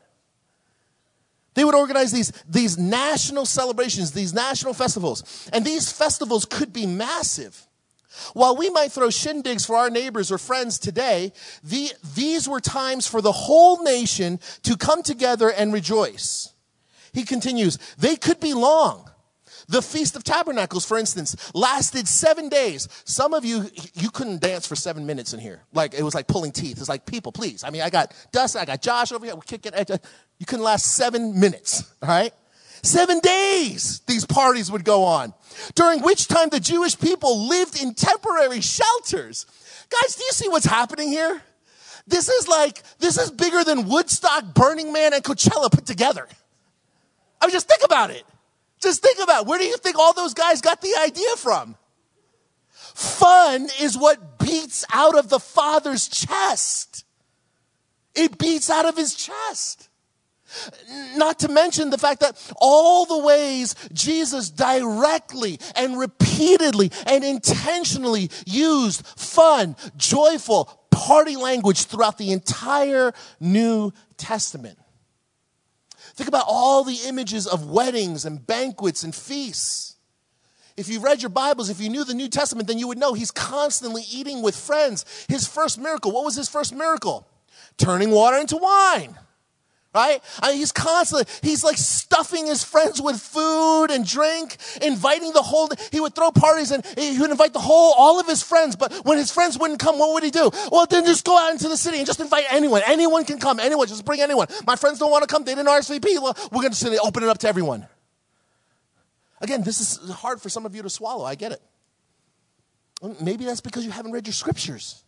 They 1.57 1.63
would 1.63 1.73
organize 1.73 2.11
these, 2.11 2.31
these 2.47 2.77
national 2.77 3.47
celebrations, 3.47 4.11
these 4.11 4.31
national 4.31 4.75
festivals. 4.75 5.49
And 5.51 5.65
these 5.65 5.91
festivals 5.91 6.45
could 6.45 6.71
be 6.71 6.85
massive. 6.85 7.67
While 8.33 8.55
we 8.55 8.69
might 8.69 8.91
throw 8.91 9.07
shindigs 9.07 9.65
for 9.65 9.75
our 9.75 9.89
neighbors 9.89 10.31
or 10.31 10.37
friends 10.37 10.77
today, 10.77 11.33
the, 11.63 11.91
these 12.15 12.47
were 12.47 12.59
times 12.59 13.07
for 13.07 13.21
the 13.21 13.31
whole 13.31 13.83
nation 13.83 14.39
to 14.63 14.77
come 14.77 15.01
together 15.01 15.49
and 15.49 15.73
rejoice. 15.73 16.53
He 17.17 17.23
continues, 17.23 17.79
they 17.97 18.15
could 18.15 18.39
be 18.39 18.53
long. 18.53 19.09
The 19.67 19.81
Feast 19.81 20.15
of 20.15 20.23
Tabernacles, 20.23 20.85
for 20.85 20.99
instance, 20.99 21.35
lasted 21.55 22.07
seven 22.07 22.47
days. 22.47 22.87
Some 23.05 23.33
of 23.33 23.43
you, 23.43 23.71
you 23.95 24.11
couldn't 24.11 24.39
dance 24.39 24.67
for 24.67 24.75
seven 24.75 25.07
minutes 25.07 25.33
in 25.33 25.39
here. 25.39 25.63
Like, 25.73 25.95
it 25.95 26.03
was 26.03 26.13
like 26.13 26.27
pulling 26.27 26.51
teeth. 26.51 26.77
It's 26.77 26.87
like, 26.87 27.07
people, 27.07 27.31
please. 27.31 27.63
I 27.63 27.71
mean, 27.71 27.81
I 27.81 27.89
got 27.89 28.13
Dustin, 28.31 28.61
I 28.61 28.65
got 28.65 28.83
Josh 28.83 29.11
over 29.11 29.25
here. 29.25 29.33
We're 29.33 29.41
kicking. 29.41 29.71
You 30.37 30.45
couldn't 30.45 30.63
last 30.63 30.93
seven 30.93 31.39
minutes, 31.39 31.91
all 32.03 32.09
right? 32.09 32.31
Seven 32.83 33.19
days 33.19 34.01
these 34.05 34.27
parties 34.27 34.71
would 34.71 34.85
go 34.85 35.03
on, 35.03 35.33
during 35.73 36.03
which 36.03 36.27
time 36.27 36.49
the 36.49 36.59
Jewish 36.59 36.99
people 36.99 37.47
lived 37.47 37.81
in 37.81 37.95
temporary 37.95 38.61
shelters. 38.61 39.47
Guys, 39.89 40.15
do 40.15 40.23
you 40.23 40.31
see 40.33 40.49
what's 40.49 40.67
happening 40.67 41.09
here? 41.09 41.41
This 42.05 42.29
is 42.29 42.47
like, 42.47 42.83
this 42.99 43.17
is 43.17 43.31
bigger 43.31 43.63
than 43.63 43.89
Woodstock, 43.89 44.53
Burning 44.53 44.93
Man, 44.93 45.13
and 45.15 45.23
Coachella 45.23 45.71
put 45.71 45.87
together. 45.87 46.27
I 47.41 47.45
mean, 47.45 47.53
just 47.53 47.67
think 47.67 47.83
about 47.83 48.11
it. 48.11 48.23
Just 48.81 49.01
think 49.01 49.19
about 49.19 49.41
it. 49.43 49.47
where 49.47 49.59
do 49.59 49.65
you 49.65 49.77
think 49.77 49.97
all 49.97 50.13
those 50.13 50.33
guys 50.33 50.61
got 50.61 50.81
the 50.81 50.95
idea 51.03 51.35
from? 51.37 51.75
Fun 52.71 53.67
is 53.79 53.97
what 53.97 54.39
beats 54.39 54.85
out 54.93 55.17
of 55.17 55.29
the 55.29 55.39
Father's 55.39 56.07
chest. 56.07 57.05
It 58.15 58.37
beats 58.37 58.69
out 58.69 58.85
of 58.85 58.97
his 58.97 59.13
chest. 59.13 59.89
Not 61.15 61.39
to 61.39 61.49
mention 61.49 61.89
the 61.89 61.97
fact 61.97 62.21
that 62.21 62.41
all 62.57 63.05
the 63.05 63.19
ways 63.19 63.75
Jesus 63.93 64.49
directly 64.49 65.59
and 65.75 65.99
repeatedly 65.99 66.91
and 67.05 67.23
intentionally 67.23 68.31
used 68.45 69.05
fun, 69.05 69.75
joyful, 69.97 70.65
party 70.89 71.35
language 71.35 71.85
throughout 71.85 72.17
the 72.17 72.31
entire 72.31 73.13
New 73.39 73.93
Testament. 74.15 74.79
Think 76.17 76.27
about 76.27 76.45
all 76.47 76.83
the 76.83 76.97
images 77.05 77.45
of 77.45 77.69
weddings 77.69 78.25
and 78.25 78.45
banquets 78.45 79.03
and 79.03 79.13
feasts. 79.13 79.95
If 80.75 80.89
you 80.89 80.99
read 80.99 81.21
your 81.21 81.29
Bibles, 81.29 81.69
if 81.69 81.79
you 81.79 81.89
knew 81.89 82.03
the 82.03 82.15
New 82.15 82.27
Testament, 82.27 82.67
then 82.67 82.79
you 82.79 82.87
would 82.87 82.97
know 82.97 83.13
he's 83.13 83.29
constantly 83.29 84.01
eating 84.11 84.41
with 84.41 84.55
friends. 84.55 85.05
His 85.29 85.47
first 85.47 85.79
miracle, 85.79 86.11
what 86.11 86.25
was 86.25 86.35
his 86.35 86.49
first 86.49 86.73
miracle? 86.73 87.27
Turning 87.77 88.09
water 88.09 88.37
into 88.37 88.57
wine. 88.57 89.15
Right? 89.95 90.21
I 90.41 90.49
mean, 90.49 90.59
he's 90.59 90.71
constantly, 90.71 91.25
he's 91.41 91.63
like 91.63 91.77
stuffing 91.77 92.45
his 92.45 92.63
friends 92.63 93.01
with 93.01 93.19
food 93.19 93.87
and 93.89 94.05
drink, 94.05 94.57
inviting 94.81 95.33
the 95.33 95.41
whole, 95.41 95.69
he 95.91 95.99
would 95.99 96.13
throw 96.13 96.29
parties 96.31 96.71
and 96.71 96.85
he 96.97 97.19
would 97.19 97.31
invite 97.31 97.53
the 97.53 97.59
whole, 97.59 97.93
all 97.97 98.19
of 98.19 98.27
his 98.27 98.43
friends. 98.43 98.75
But 98.75 98.93
when 99.05 99.17
his 99.17 99.31
friends 99.31 99.57
wouldn't 99.57 99.79
come, 99.79 99.97
what 99.97 100.13
would 100.13 100.23
he 100.23 100.29
do? 100.29 100.51
Well, 100.71 100.85
then 100.85 101.05
just 101.05 101.25
go 101.25 101.37
out 101.37 101.51
into 101.51 101.67
the 101.67 101.77
city 101.77 101.97
and 101.97 102.05
just 102.05 102.19
invite 102.19 102.45
anyone. 102.51 102.83
Anyone 102.85 103.25
can 103.25 103.39
come. 103.39 103.59
Anyone. 103.59 103.87
Just 103.87 104.05
bring 104.05 104.21
anyone. 104.21 104.47
My 104.67 104.75
friends 104.75 104.99
don't 104.99 105.09
want 105.09 105.23
to 105.23 105.27
come. 105.27 105.43
They 105.45 105.55
didn't 105.55 105.67
RSVP. 105.67 106.21
Well, 106.21 106.37
we're 106.51 106.61
going 106.61 106.73
to 106.73 106.99
open 106.99 107.23
it 107.23 107.29
up 107.29 107.39
to 107.39 107.47
everyone. 107.47 107.87
Again, 109.41 109.63
this 109.63 109.81
is 109.81 110.09
hard 110.11 110.41
for 110.41 110.49
some 110.49 110.65
of 110.65 110.75
you 110.75 110.83
to 110.83 110.89
swallow. 110.89 111.25
I 111.25 111.35
get 111.35 111.53
it. 111.53 111.61
Maybe 113.21 113.45
that's 113.45 113.61
because 113.61 113.85
you 113.85 113.91
haven't 113.91 114.11
read 114.11 114.27
your 114.27 114.33
scriptures. 114.33 115.03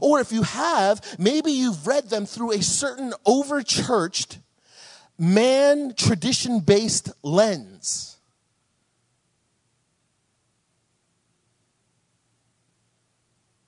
Or 0.00 0.20
if 0.20 0.32
you 0.32 0.42
have, 0.42 1.16
maybe 1.18 1.52
you've 1.52 1.86
read 1.86 2.10
them 2.10 2.26
through 2.26 2.52
a 2.52 2.62
certain 2.62 3.12
over 3.26 3.62
churched, 3.62 4.38
man 5.18 5.94
tradition 5.94 6.60
based 6.60 7.10
lens. 7.22 8.16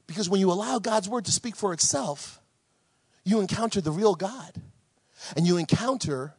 Because 0.06 0.28
when 0.28 0.40
you 0.40 0.52
allow 0.52 0.78
God's 0.78 1.08
word 1.08 1.24
to 1.24 1.32
speak 1.32 1.56
for 1.56 1.72
itself, 1.72 2.38
you 3.24 3.40
encounter 3.40 3.80
the 3.80 3.90
real 3.90 4.14
God 4.14 4.60
and 5.36 5.46
you 5.46 5.56
encounter 5.56 6.34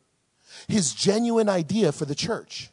his 0.67 0.93
genuine 0.93 1.49
idea 1.49 1.91
for 1.91 2.05
the 2.05 2.15
church. 2.15 2.69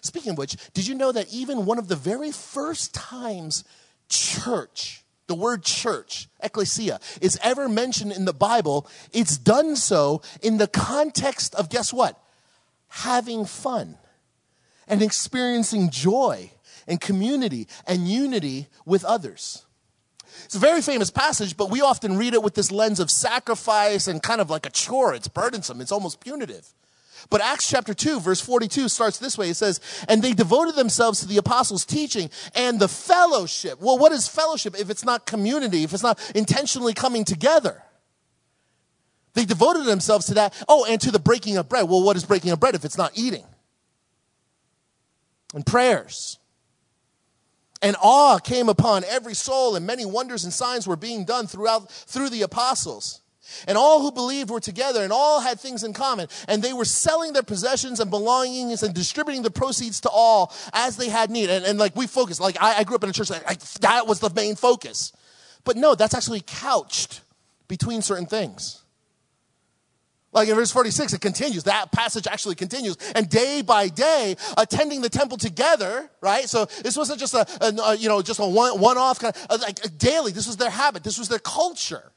Speaking 0.00 0.32
of 0.32 0.38
which, 0.38 0.56
did 0.74 0.86
you 0.86 0.94
know 0.94 1.12
that 1.12 1.32
even 1.32 1.66
one 1.66 1.78
of 1.78 1.88
the 1.88 1.96
very 1.96 2.30
first 2.30 2.94
times 2.94 3.64
church, 4.08 5.01
the 5.32 5.36
word 5.36 5.62
church, 5.62 6.28
ecclesia, 6.40 7.00
is 7.22 7.38
ever 7.42 7.66
mentioned 7.66 8.12
in 8.12 8.26
the 8.26 8.34
Bible, 8.34 8.86
it's 9.14 9.38
done 9.38 9.76
so 9.76 10.20
in 10.42 10.58
the 10.58 10.66
context 10.66 11.54
of 11.54 11.70
guess 11.70 11.90
what? 11.90 12.22
Having 12.88 13.46
fun 13.46 13.96
and 14.86 15.00
experiencing 15.00 15.88
joy 15.88 16.50
and 16.86 17.00
community 17.00 17.66
and 17.86 18.06
unity 18.06 18.66
with 18.84 19.06
others. 19.06 19.64
It's 20.44 20.54
a 20.54 20.58
very 20.58 20.82
famous 20.82 21.10
passage, 21.10 21.56
but 21.56 21.70
we 21.70 21.80
often 21.80 22.18
read 22.18 22.34
it 22.34 22.42
with 22.42 22.52
this 22.52 22.70
lens 22.70 23.00
of 23.00 23.10
sacrifice 23.10 24.06
and 24.06 24.22
kind 24.22 24.42
of 24.42 24.50
like 24.50 24.66
a 24.66 24.70
chore. 24.70 25.14
It's 25.14 25.28
burdensome, 25.28 25.80
it's 25.80 25.92
almost 25.92 26.20
punitive. 26.20 26.74
But 27.30 27.40
Acts 27.40 27.68
chapter 27.68 27.94
2, 27.94 28.20
verse 28.20 28.40
42 28.40 28.88
starts 28.88 29.18
this 29.18 29.38
way. 29.38 29.50
It 29.50 29.56
says, 29.56 29.80
And 30.08 30.22
they 30.22 30.32
devoted 30.32 30.74
themselves 30.74 31.20
to 31.20 31.26
the 31.26 31.38
apostles' 31.38 31.84
teaching 31.84 32.30
and 32.54 32.80
the 32.80 32.88
fellowship. 32.88 33.80
Well, 33.80 33.98
what 33.98 34.12
is 34.12 34.28
fellowship 34.28 34.78
if 34.78 34.90
it's 34.90 35.04
not 35.04 35.26
community, 35.26 35.84
if 35.84 35.92
it's 35.92 36.02
not 36.02 36.18
intentionally 36.34 36.94
coming 36.94 37.24
together? 37.24 37.82
They 39.34 39.44
devoted 39.44 39.84
themselves 39.84 40.26
to 40.26 40.34
that. 40.34 40.54
Oh, 40.68 40.84
and 40.88 41.00
to 41.00 41.10
the 41.10 41.18
breaking 41.18 41.56
of 41.56 41.68
bread. 41.68 41.88
Well, 41.88 42.02
what 42.02 42.16
is 42.16 42.24
breaking 42.24 42.50
of 42.50 42.60
bread 42.60 42.74
if 42.74 42.84
it's 42.84 42.98
not 42.98 43.12
eating? 43.14 43.46
And 45.54 45.64
prayers. 45.64 46.38
And 47.80 47.96
awe 48.00 48.38
came 48.38 48.68
upon 48.68 49.04
every 49.04 49.34
soul, 49.34 49.74
and 49.74 49.86
many 49.86 50.06
wonders 50.06 50.44
and 50.44 50.52
signs 50.52 50.86
were 50.86 50.96
being 50.96 51.24
done 51.24 51.46
throughout 51.46 51.90
through 51.90 52.30
the 52.30 52.42
apostles. 52.42 53.22
And 53.66 53.76
all 53.76 54.00
who 54.00 54.12
believed 54.12 54.50
were 54.50 54.60
together 54.60 55.02
and 55.02 55.12
all 55.12 55.40
had 55.40 55.58
things 55.58 55.82
in 55.82 55.92
common. 55.92 56.28
And 56.48 56.62
they 56.62 56.72
were 56.72 56.84
selling 56.84 57.32
their 57.32 57.42
possessions 57.42 58.00
and 58.00 58.10
belongings 58.10 58.82
and 58.82 58.94
distributing 58.94 59.42
the 59.42 59.50
proceeds 59.50 60.00
to 60.02 60.08
all 60.10 60.54
as 60.72 60.96
they 60.96 61.08
had 61.08 61.30
need. 61.30 61.50
And, 61.50 61.64
and 61.64 61.78
like 61.78 61.96
we 61.96 62.06
focus, 62.06 62.40
like 62.40 62.56
I, 62.60 62.78
I 62.78 62.84
grew 62.84 62.96
up 62.96 63.04
in 63.04 63.10
a 63.10 63.12
church, 63.12 63.30
I, 63.30 63.56
that 63.80 64.06
was 64.06 64.20
the 64.20 64.30
main 64.30 64.54
focus. 64.54 65.12
But 65.64 65.76
no, 65.76 65.94
that's 65.94 66.14
actually 66.14 66.42
couched 66.46 67.20
between 67.68 68.02
certain 68.02 68.26
things. 68.26 68.82
Like 70.32 70.48
in 70.48 70.54
verse 70.54 70.70
46, 70.70 71.12
it 71.12 71.20
continues. 71.20 71.64
That 71.64 71.92
passage 71.92 72.26
actually 72.26 72.54
continues. 72.54 72.96
And 73.14 73.28
day 73.28 73.60
by 73.60 73.88
day, 73.88 74.36
attending 74.56 75.02
the 75.02 75.10
temple 75.10 75.36
together, 75.36 76.10
right? 76.22 76.48
So 76.48 76.64
this 76.64 76.96
wasn't 76.96 77.20
just 77.20 77.34
a, 77.34 77.46
a, 77.60 77.74
a 77.82 77.94
you 77.96 78.08
know, 78.08 78.22
just 78.22 78.40
a 78.40 78.46
one, 78.46 78.80
one-off 78.80 79.20
kind 79.20 79.36
of, 79.50 79.60
like 79.60 79.98
daily. 79.98 80.32
This 80.32 80.46
was 80.46 80.56
their 80.56 80.70
habit. 80.70 81.04
This 81.04 81.18
was 81.18 81.28
their 81.28 81.38
culture. 81.38 82.12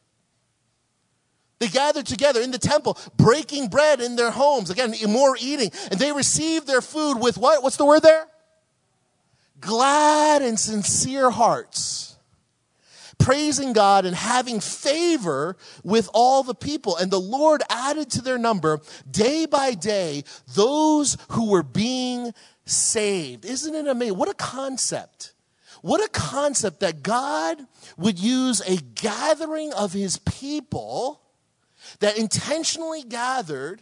They 1.60 1.68
gathered 1.68 2.06
together 2.06 2.42
in 2.42 2.52
the 2.52 2.58
temple, 2.58 2.98
breaking 3.18 3.70
bread 3.70 4.02
in 4.02 4.16
their 4.16 4.32
homes. 4.32 4.70
Again, 4.70 4.94
more 5.08 5.38
eating. 5.40 5.72
And 5.90 6.00
they 6.00 6.12
received 6.12 6.68
their 6.68 6.82
food 6.82 7.16
with 7.16 7.38
what? 7.38 7.64
What's 7.64 7.78
the 7.78 7.86
word 7.86 8.02
there? 8.02 8.26
Glad 9.62 10.42
and 10.42 10.60
sincere 10.60 11.30
hearts 11.30 12.06
praising 13.18 13.74
God 13.74 14.06
and 14.06 14.16
having 14.16 14.60
favor 14.60 15.58
with 15.84 16.10
all 16.14 16.44
the 16.44 16.56
people. 16.56 16.98
And 16.98 17.10
the 17.10 17.20
Lord 17.20 17.64
added 17.70 18.12
to 18.12 18.22
their 18.22 18.38
number 18.38 18.80
day 19.10 19.46
by 19.46 19.74
day 19.74 20.24
those 20.54 21.18
who 21.32 21.50
were 21.50 21.64
being 21.64 22.34
saved. 22.66 23.46
Isn't 23.46 23.76
it 23.76 23.88
amazing? 23.88 24.18
What 24.18 24.30
a 24.30 24.34
concept. 24.34 25.34
What 25.82 26.04
a 26.04 26.10
concept 26.10 26.80
that 26.80 27.04
God 27.04 27.60
would 27.98 28.20
use 28.20 28.62
a 28.62 28.78
gathering 28.78 29.72
of 29.74 29.94
his 29.94 30.18
people 30.18 31.22
that 32.00 32.18
intentionally 32.18 33.04
gathered 33.04 33.82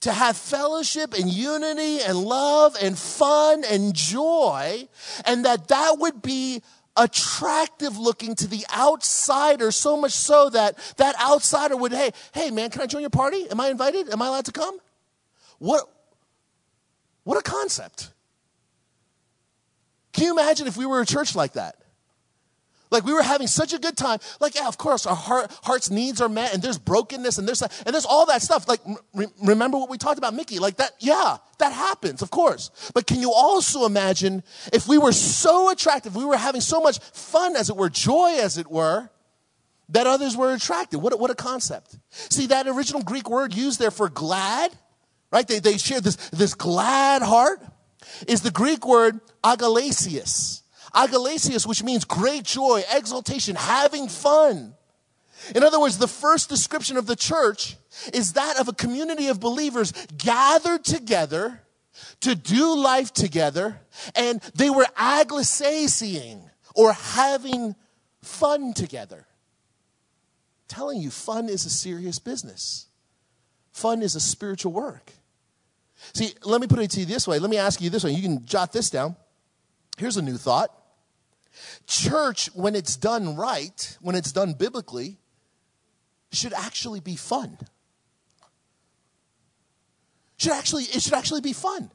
to 0.00 0.12
have 0.12 0.36
fellowship 0.36 1.14
and 1.14 1.30
unity 1.30 2.00
and 2.00 2.18
love 2.18 2.76
and 2.80 2.98
fun 2.98 3.64
and 3.64 3.94
joy, 3.94 4.88
and 5.24 5.44
that 5.44 5.68
that 5.68 5.96
would 5.98 6.22
be 6.22 6.62
attractive 6.96 7.96
looking 7.96 8.34
to 8.34 8.48
the 8.48 8.64
outsider 8.76 9.70
so 9.70 9.96
much 9.96 10.10
so 10.12 10.50
that 10.50 10.76
that 10.96 11.14
outsider 11.20 11.76
would 11.76 11.92
hey 11.92 12.10
hey 12.34 12.50
man 12.50 12.70
can 12.70 12.82
i 12.82 12.86
join 12.86 13.00
your 13.00 13.10
party? 13.10 13.48
Am 13.50 13.60
i 13.60 13.68
invited? 13.68 14.10
Am 14.10 14.20
i 14.20 14.26
allowed 14.26 14.46
to 14.46 14.52
come? 14.52 14.78
What 15.58 15.88
what 17.22 17.38
a 17.38 17.42
concept. 17.42 18.10
Can 20.12 20.24
you 20.24 20.32
imagine 20.32 20.66
if 20.66 20.76
we 20.76 20.86
were 20.86 21.00
a 21.00 21.06
church 21.06 21.36
like 21.36 21.52
that 21.52 21.76
like 22.90 23.04
we 23.04 23.12
were 23.12 23.22
having 23.22 23.46
such 23.46 23.72
a 23.72 23.78
good 23.78 23.96
time. 23.96 24.18
Like, 24.40 24.54
yeah, 24.54 24.68
of 24.68 24.78
course, 24.78 25.06
our 25.06 25.14
heart, 25.14 25.52
heart's 25.62 25.90
needs 25.90 26.20
are 26.20 26.28
met, 26.28 26.54
and 26.54 26.62
there's 26.62 26.78
brokenness, 26.78 27.38
and 27.38 27.46
there's 27.46 27.62
and 27.62 27.92
there's 27.92 28.06
all 28.06 28.26
that 28.26 28.42
stuff. 28.42 28.68
Like, 28.68 28.80
re- 29.14 29.26
remember 29.42 29.78
what 29.78 29.90
we 29.90 29.98
talked 29.98 30.18
about, 30.18 30.34
Mickey? 30.34 30.58
Like 30.58 30.76
that, 30.76 30.92
yeah, 31.00 31.38
that 31.58 31.72
happens, 31.72 32.22
of 32.22 32.30
course. 32.30 32.70
But 32.94 33.06
can 33.06 33.20
you 33.20 33.32
also 33.32 33.84
imagine 33.84 34.42
if 34.72 34.88
we 34.88 34.98
were 34.98 35.12
so 35.12 35.70
attractive, 35.70 36.16
we 36.16 36.24
were 36.24 36.36
having 36.36 36.60
so 36.60 36.80
much 36.80 36.98
fun, 36.98 37.56
as 37.56 37.70
it 37.70 37.76
were, 37.76 37.90
joy, 37.90 38.38
as 38.40 38.58
it 38.58 38.70
were, 38.70 39.10
that 39.90 40.06
others 40.06 40.36
were 40.36 40.52
attracted? 40.52 40.98
What, 40.98 41.18
what 41.18 41.30
a 41.30 41.34
concept! 41.34 41.98
See 42.10 42.46
that 42.46 42.66
original 42.66 43.02
Greek 43.02 43.28
word 43.28 43.54
used 43.54 43.78
there 43.78 43.90
for 43.90 44.08
glad, 44.08 44.72
right? 45.30 45.46
They 45.46 45.58
they 45.58 45.78
shared 45.78 46.04
this 46.04 46.16
this 46.30 46.54
glad 46.54 47.22
heart 47.22 47.60
is 48.26 48.42
the 48.42 48.50
Greek 48.50 48.86
word 48.86 49.20
agalesias 49.44 50.62
Agalesias, 50.98 51.66
which 51.66 51.84
means 51.84 52.04
great 52.04 52.44
joy, 52.44 52.82
exaltation, 52.92 53.54
having 53.54 54.08
fun. 54.08 54.74
In 55.54 55.62
other 55.62 55.78
words, 55.78 55.98
the 55.98 56.08
first 56.08 56.48
description 56.48 56.96
of 56.96 57.06
the 57.06 57.14
church 57.14 57.76
is 58.12 58.32
that 58.32 58.58
of 58.58 58.66
a 58.66 58.72
community 58.72 59.28
of 59.28 59.38
believers 59.38 59.92
gathered 60.16 60.84
together 60.84 61.62
to 62.20 62.34
do 62.34 62.76
life 62.76 63.12
together, 63.12 63.80
and 64.16 64.40
they 64.54 64.70
were 64.70 64.86
agalesiaing 64.96 66.42
or 66.74 66.92
having 66.92 67.76
fun 68.22 68.72
together. 68.72 69.18
I'm 69.18 70.68
telling 70.68 71.00
you, 71.00 71.10
fun 71.10 71.48
is 71.48 71.64
a 71.64 71.70
serious 71.70 72.18
business. 72.18 72.86
Fun 73.72 74.02
is 74.02 74.16
a 74.16 74.20
spiritual 74.20 74.72
work. 74.72 75.12
See, 76.12 76.32
let 76.44 76.60
me 76.60 76.66
put 76.66 76.80
it 76.80 76.90
to 76.92 77.00
you 77.00 77.06
this 77.06 77.26
way. 77.26 77.38
Let 77.38 77.50
me 77.50 77.58
ask 77.58 77.80
you 77.80 77.90
this 77.90 78.02
way. 78.04 78.10
You 78.10 78.22
can 78.22 78.44
jot 78.44 78.72
this 78.72 78.90
down. 78.90 79.16
Here's 79.96 80.16
a 80.16 80.22
new 80.22 80.36
thought. 80.36 80.72
Church, 81.86 82.50
when 82.54 82.74
it's 82.74 82.96
done 82.96 83.36
right, 83.36 83.96
when 84.00 84.14
it's 84.14 84.32
done 84.32 84.54
biblically, 84.54 85.18
should 86.30 86.52
actually 86.52 87.00
be 87.00 87.16
fun. 87.16 87.58
Should 90.36 90.52
actually, 90.52 90.84
it 90.84 91.02
should 91.02 91.14
actually 91.14 91.40
be 91.40 91.52
fun. 91.52 91.90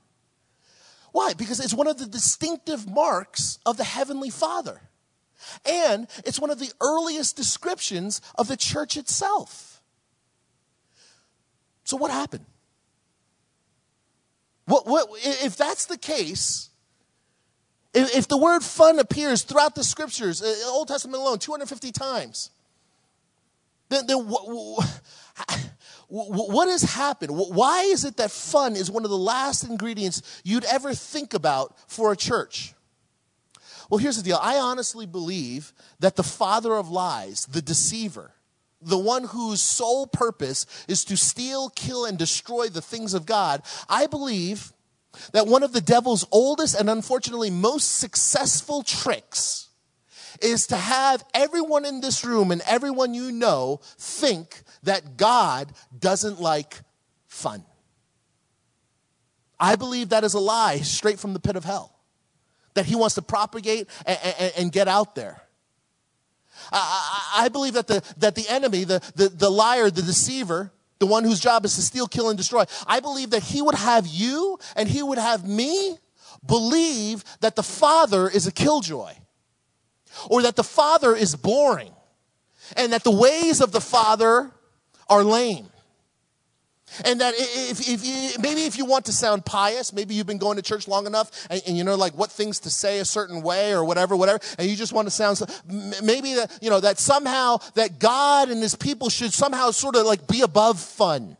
Why? 1.11 1.33
Because 1.33 1.59
it's 1.59 1.73
one 1.73 1.87
of 1.87 1.97
the 1.97 2.07
distinctive 2.07 2.89
marks 2.89 3.59
of 3.65 3.77
the 3.77 3.83
Heavenly 3.83 4.29
Father. 4.29 4.81
And 5.65 6.07
it's 6.25 6.39
one 6.39 6.49
of 6.49 6.59
the 6.59 6.71
earliest 6.81 7.35
descriptions 7.35 8.19
of 8.35 8.47
the 8.47 8.57
church 8.57 8.97
itself. 8.97 9.81
So, 11.83 11.97
what 11.97 12.11
happened? 12.11 12.45
What, 14.65 14.87
what, 14.87 15.07
if 15.21 15.55
that's 15.57 15.85
the 15.85 15.97
case, 15.97 16.69
if, 17.93 18.27
the 18.27 18.37
word 18.37 18.63
fun 18.63 18.99
appears 18.99 19.43
throughout 19.43 19.75
the 19.75 19.83
scriptures, 19.83 20.41
uh, 20.41 20.55
Old 20.67 20.87
Testament 20.87 21.21
alone, 21.21 21.39
250 21.39 21.91
times, 21.91 22.49
then, 23.89 24.07
then 24.07 24.17
what 26.07 26.67
has 26.67 26.81
happened? 26.81 27.31
Why 27.31 27.83
is 27.83 28.03
it 28.05 28.17
that 28.17 28.31
fun 28.31 28.75
is 28.75 28.89
one 28.89 29.03
of 29.03 29.09
the 29.11 29.17
last 29.17 29.63
ingredients 29.63 30.41
you'd 30.43 30.65
ever 30.65 30.93
think 30.93 31.33
about 31.33 31.77
for 31.87 32.11
a 32.11 32.17
church? 32.17 32.73
Well, 33.89 33.99
here's 33.99 34.17
the 34.17 34.23
deal. 34.23 34.39
I 34.41 34.57
honestly 34.57 35.05
believe 35.05 35.73
that 35.99 36.15
the 36.15 36.23
father 36.23 36.73
of 36.75 36.89
lies, 36.89 37.45
the 37.45 37.61
deceiver, 37.61 38.31
the 38.81 38.97
one 38.97 39.25
whose 39.25 39.61
sole 39.61 40.07
purpose 40.07 40.65
is 40.87 41.05
to 41.05 41.15
steal, 41.15 41.69
kill, 41.69 42.05
and 42.05 42.17
destroy 42.17 42.69
the 42.69 42.81
things 42.81 43.13
of 43.13 43.25
God, 43.25 43.61
I 43.87 44.07
believe 44.07 44.72
that 45.31 45.47
one 45.47 45.63
of 45.63 45.73
the 45.73 45.81
devil's 45.81 46.25
oldest 46.31 46.79
and 46.79 46.89
unfortunately 46.89 47.49
most 47.49 47.97
successful 47.97 48.83
tricks 48.83 49.69
is 50.41 50.67
to 50.67 50.75
have 50.75 51.23
everyone 51.33 51.85
in 51.85 52.01
this 52.01 52.25
room 52.25 52.51
and 52.51 52.61
everyone 52.67 53.13
you 53.13 53.31
know 53.31 53.79
think 53.97 54.63
that 54.83 55.17
God 55.17 55.71
doesn't 55.97 56.41
like 56.41 56.81
fun. 57.27 57.63
I 59.59 59.75
believe 59.75 60.09
that 60.09 60.23
is 60.23 60.33
a 60.33 60.39
lie 60.39 60.77
straight 60.77 61.19
from 61.19 61.33
the 61.33 61.39
pit 61.39 61.55
of 61.55 61.63
hell. 61.63 61.97
That 62.73 62.85
he 62.85 62.95
wants 62.95 63.15
to 63.15 63.21
propagate 63.21 63.87
and, 64.05 64.19
and, 64.39 64.53
and 64.57 64.71
get 64.71 64.87
out 64.87 65.15
there. 65.15 65.41
I, 66.71 67.33
I, 67.37 67.45
I, 67.45 67.49
believe 67.49 67.73
that 67.73 67.87
the, 67.87 68.03
that 68.17 68.35
the 68.35 68.47
enemy, 68.49 68.83
the, 68.83 68.99
the, 69.15 69.29
the 69.29 69.49
liar, 69.49 69.89
the 69.89 70.01
deceiver, 70.01 70.71
the 71.03 71.07
one 71.07 71.25
whose 71.25 71.41
job 71.41 71.65
is 71.65 71.75
to 71.75 71.81
steal, 71.81 72.07
kill, 72.07 72.29
and 72.29 72.37
destroy. 72.37 72.63
I 72.87 73.01
believe 73.01 73.31
that 73.31 73.43
he 73.43 73.61
would 73.61 73.75
have 73.75 74.07
you 74.07 74.57
and 74.77 74.87
he 74.87 75.03
would 75.03 75.17
have 75.17 75.45
me 75.45 75.97
believe 76.45 77.25
that 77.41 77.57
the 77.57 77.63
Father 77.63 78.29
is 78.29 78.47
a 78.47 78.53
killjoy 78.53 79.11
or 80.29 80.43
that 80.43 80.55
the 80.55 80.63
Father 80.63 81.13
is 81.13 81.35
boring 81.35 81.91
and 82.77 82.93
that 82.93 83.03
the 83.03 83.11
ways 83.11 83.59
of 83.59 83.73
the 83.73 83.81
Father 83.81 84.49
are 85.09 85.25
lame. 85.25 85.67
And 87.05 87.21
that 87.21 87.33
if, 87.37 87.87
if, 87.87 88.39
maybe 88.39 88.63
if 88.63 88.77
you 88.77 88.85
want 88.85 89.05
to 89.05 89.11
sound 89.11 89.45
pious, 89.45 89.93
maybe 89.93 90.15
you've 90.15 90.27
been 90.27 90.37
going 90.37 90.57
to 90.57 90.61
church 90.61 90.87
long 90.87 91.05
enough 91.05 91.47
and, 91.49 91.61
and, 91.67 91.77
you 91.77 91.83
know 91.83 91.95
like 91.95 92.13
what 92.13 92.31
things 92.31 92.59
to 92.61 92.69
say 92.69 92.99
a 92.99 93.05
certain 93.05 93.41
way 93.41 93.73
or 93.73 93.83
whatever, 93.83 94.15
whatever, 94.15 94.39
and 94.57 94.69
you 94.69 94.75
just 94.75 94.93
want 94.93 95.07
to 95.07 95.11
sound, 95.11 95.41
maybe 96.03 96.35
that, 96.35 96.57
you 96.61 96.69
know, 96.69 96.79
that 96.79 96.99
somehow 96.99 97.57
that 97.75 97.99
God 97.99 98.49
and 98.49 98.61
his 98.61 98.75
people 98.75 99.09
should 99.09 99.33
somehow 99.33 99.71
sort 99.71 99.95
of 99.95 100.05
like 100.05 100.27
be 100.27 100.41
above 100.41 100.79
fun. 100.79 101.37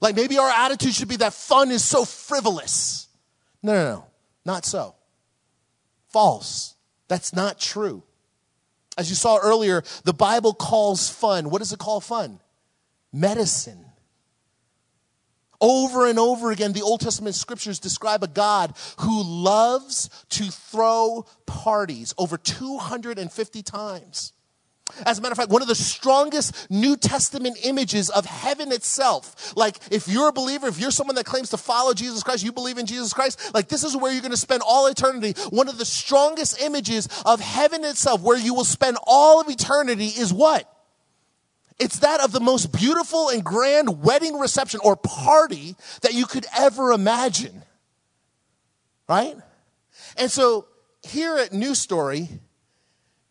Like 0.00 0.16
maybe 0.16 0.38
our 0.38 0.50
attitude 0.50 0.94
should 0.94 1.08
be 1.08 1.16
that 1.16 1.32
fun 1.32 1.70
is 1.70 1.84
so 1.84 2.04
frivolous. 2.04 3.08
No, 3.62 3.72
no, 3.72 3.84
no, 3.84 4.04
not 4.44 4.64
so. 4.64 4.94
False. 6.08 6.74
That's 7.08 7.34
not 7.34 7.58
true. 7.58 8.02
As 8.98 9.10
you 9.10 9.16
saw 9.16 9.38
earlier, 9.38 9.82
the 10.04 10.14
Bible 10.14 10.54
calls 10.54 11.08
fun, 11.08 11.50
what 11.50 11.58
does 11.58 11.72
it 11.72 11.78
call 11.78 12.00
fun? 12.00 12.40
Medicine. 13.12 13.84
Over 15.60 16.06
and 16.06 16.18
over 16.18 16.50
again, 16.50 16.72
the 16.72 16.82
Old 16.82 17.00
Testament 17.00 17.34
scriptures 17.34 17.78
describe 17.78 18.22
a 18.22 18.28
God 18.28 18.74
who 19.00 19.22
loves 19.22 20.10
to 20.30 20.44
throw 20.44 21.26
parties 21.46 22.14
over 22.18 22.36
250 22.36 23.62
times. 23.62 24.32
As 25.04 25.18
a 25.18 25.22
matter 25.22 25.32
of 25.32 25.38
fact, 25.38 25.50
one 25.50 25.62
of 25.62 25.68
the 25.68 25.74
strongest 25.74 26.70
New 26.70 26.96
Testament 26.96 27.58
images 27.64 28.08
of 28.08 28.24
heaven 28.24 28.70
itself. 28.70 29.56
Like, 29.56 29.78
if 29.90 30.06
you're 30.06 30.28
a 30.28 30.32
believer, 30.32 30.68
if 30.68 30.78
you're 30.78 30.92
someone 30.92 31.16
that 31.16 31.26
claims 31.26 31.50
to 31.50 31.56
follow 31.56 31.92
Jesus 31.92 32.22
Christ, 32.22 32.44
you 32.44 32.52
believe 32.52 32.78
in 32.78 32.86
Jesus 32.86 33.12
Christ, 33.12 33.52
like, 33.52 33.68
this 33.68 33.82
is 33.82 33.96
where 33.96 34.12
you're 34.12 34.22
going 34.22 34.30
to 34.30 34.36
spend 34.36 34.62
all 34.64 34.86
eternity. 34.86 35.34
One 35.50 35.68
of 35.68 35.78
the 35.78 35.84
strongest 35.84 36.62
images 36.62 37.08
of 37.26 37.40
heaven 37.40 37.84
itself, 37.84 38.20
where 38.22 38.38
you 38.38 38.54
will 38.54 38.64
spend 38.64 38.96
all 39.04 39.40
of 39.40 39.48
eternity, 39.48 40.06
is 40.06 40.32
what? 40.32 40.72
It's 41.78 41.98
that 41.98 42.20
of 42.20 42.32
the 42.32 42.40
most 42.40 42.72
beautiful 42.72 43.28
and 43.28 43.44
grand 43.44 44.02
wedding 44.02 44.38
reception 44.38 44.80
or 44.82 44.96
party 44.96 45.76
that 46.02 46.14
you 46.14 46.26
could 46.26 46.46
ever 46.56 46.92
imagine. 46.92 47.62
Right? 49.08 49.36
And 50.16 50.30
so 50.30 50.66
here 51.02 51.36
at 51.36 51.52
New 51.52 51.74
Story, 51.74 52.28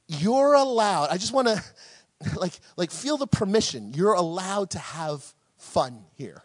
you're 0.07 0.53
allowed, 0.53 1.09
I 1.09 1.17
just 1.17 1.33
want 1.33 1.47
to 1.47 1.63
like 2.35 2.53
like 2.77 2.91
feel 2.91 3.17
the 3.17 3.27
permission. 3.27 3.93
You're 3.93 4.13
allowed 4.13 4.71
to 4.71 4.79
have 4.79 5.33
fun 5.57 6.05
here, 6.13 6.43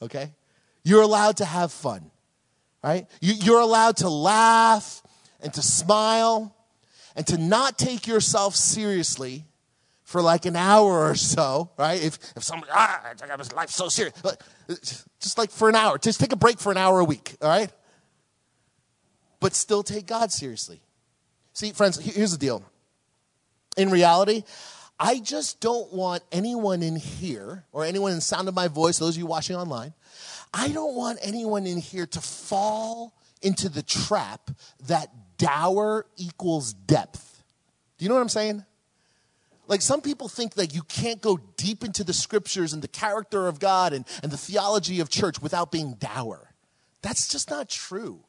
okay? 0.00 0.32
You're 0.82 1.02
allowed 1.02 1.38
to 1.38 1.44
have 1.44 1.72
fun, 1.72 2.10
right? 2.82 3.06
You, 3.20 3.34
you're 3.34 3.60
allowed 3.60 3.98
to 3.98 4.08
laugh 4.08 5.02
and 5.40 5.52
to 5.54 5.62
smile 5.62 6.54
and 7.16 7.26
to 7.26 7.36
not 7.36 7.76
take 7.76 8.06
yourself 8.06 8.56
seriously 8.56 9.44
for 10.10 10.20
like 10.20 10.44
an 10.44 10.56
hour 10.56 11.08
or 11.08 11.14
so, 11.14 11.70
right? 11.78 12.02
If, 12.02 12.18
if 12.34 12.42
somebody, 12.42 12.72
ah, 12.74 13.00
I 13.04 13.14
take 13.14 13.28
my 13.28 13.36
life 13.54 13.70
so 13.70 13.88
serious, 13.88 14.12
just 15.20 15.38
like 15.38 15.52
for 15.52 15.68
an 15.68 15.76
hour, 15.76 15.98
just 15.98 16.18
take 16.18 16.32
a 16.32 16.36
break 16.36 16.58
for 16.58 16.72
an 16.72 16.78
hour 16.78 16.98
a 16.98 17.04
week, 17.04 17.36
all 17.40 17.48
right? 17.48 17.70
But 19.38 19.54
still 19.54 19.84
take 19.84 20.08
God 20.08 20.32
seriously. 20.32 20.80
See, 21.52 21.70
friends, 21.70 21.96
here's 22.00 22.32
the 22.32 22.38
deal. 22.38 22.64
In 23.76 23.88
reality, 23.88 24.42
I 24.98 25.20
just 25.20 25.60
don't 25.60 25.92
want 25.92 26.24
anyone 26.32 26.82
in 26.82 26.96
here, 26.96 27.64
or 27.70 27.84
anyone 27.84 28.10
in 28.10 28.16
the 28.16 28.20
sound 28.22 28.48
of 28.48 28.54
my 28.54 28.66
voice, 28.66 28.98
those 28.98 29.14
of 29.14 29.20
you 29.20 29.26
watching 29.26 29.54
online, 29.54 29.94
I 30.52 30.70
don't 30.70 30.96
want 30.96 31.20
anyone 31.22 31.68
in 31.68 31.78
here 31.78 32.06
to 32.06 32.20
fall 32.20 33.14
into 33.42 33.68
the 33.68 33.84
trap 33.84 34.50
that 34.88 35.38
dour 35.38 36.06
equals 36.16 36.72
depth. 36.72 37.44
Do 37.96 38.04
you 38.04 38.08
know 38.08 38.16
what 38.16 38.22
I'm 38.22 38.28
saying? 38.28 38.64
Like 39.70 39.82
some 39.82 40.00
people 40.00 40.28
think 40.28 40.54
that 40.54 40.74
you 40.74 40.82
can't 40.82 41.22
go 41.22 41.38
deep 41.56 41.84
into 41.84 42.02
the 42.02 42.12
scriptures 42.12 42.72
and 42.72 42.82
the 42.82 42.88
character 42.88 43.46
of 43.46 43.60
God 43.60 43.92
and, 43.92 44.04
and 44.20 44.32
the 44.32 44.36
theology 44.36 44.98
of 44.98 45.08
church 45.08 45.40
without 45.40 45.70
being 45.70 45.94
dour. 45.94 46.52
That's 47.02 47.28
just 47.28 47.48
not 47.48 47.68
true. 47.68 48.24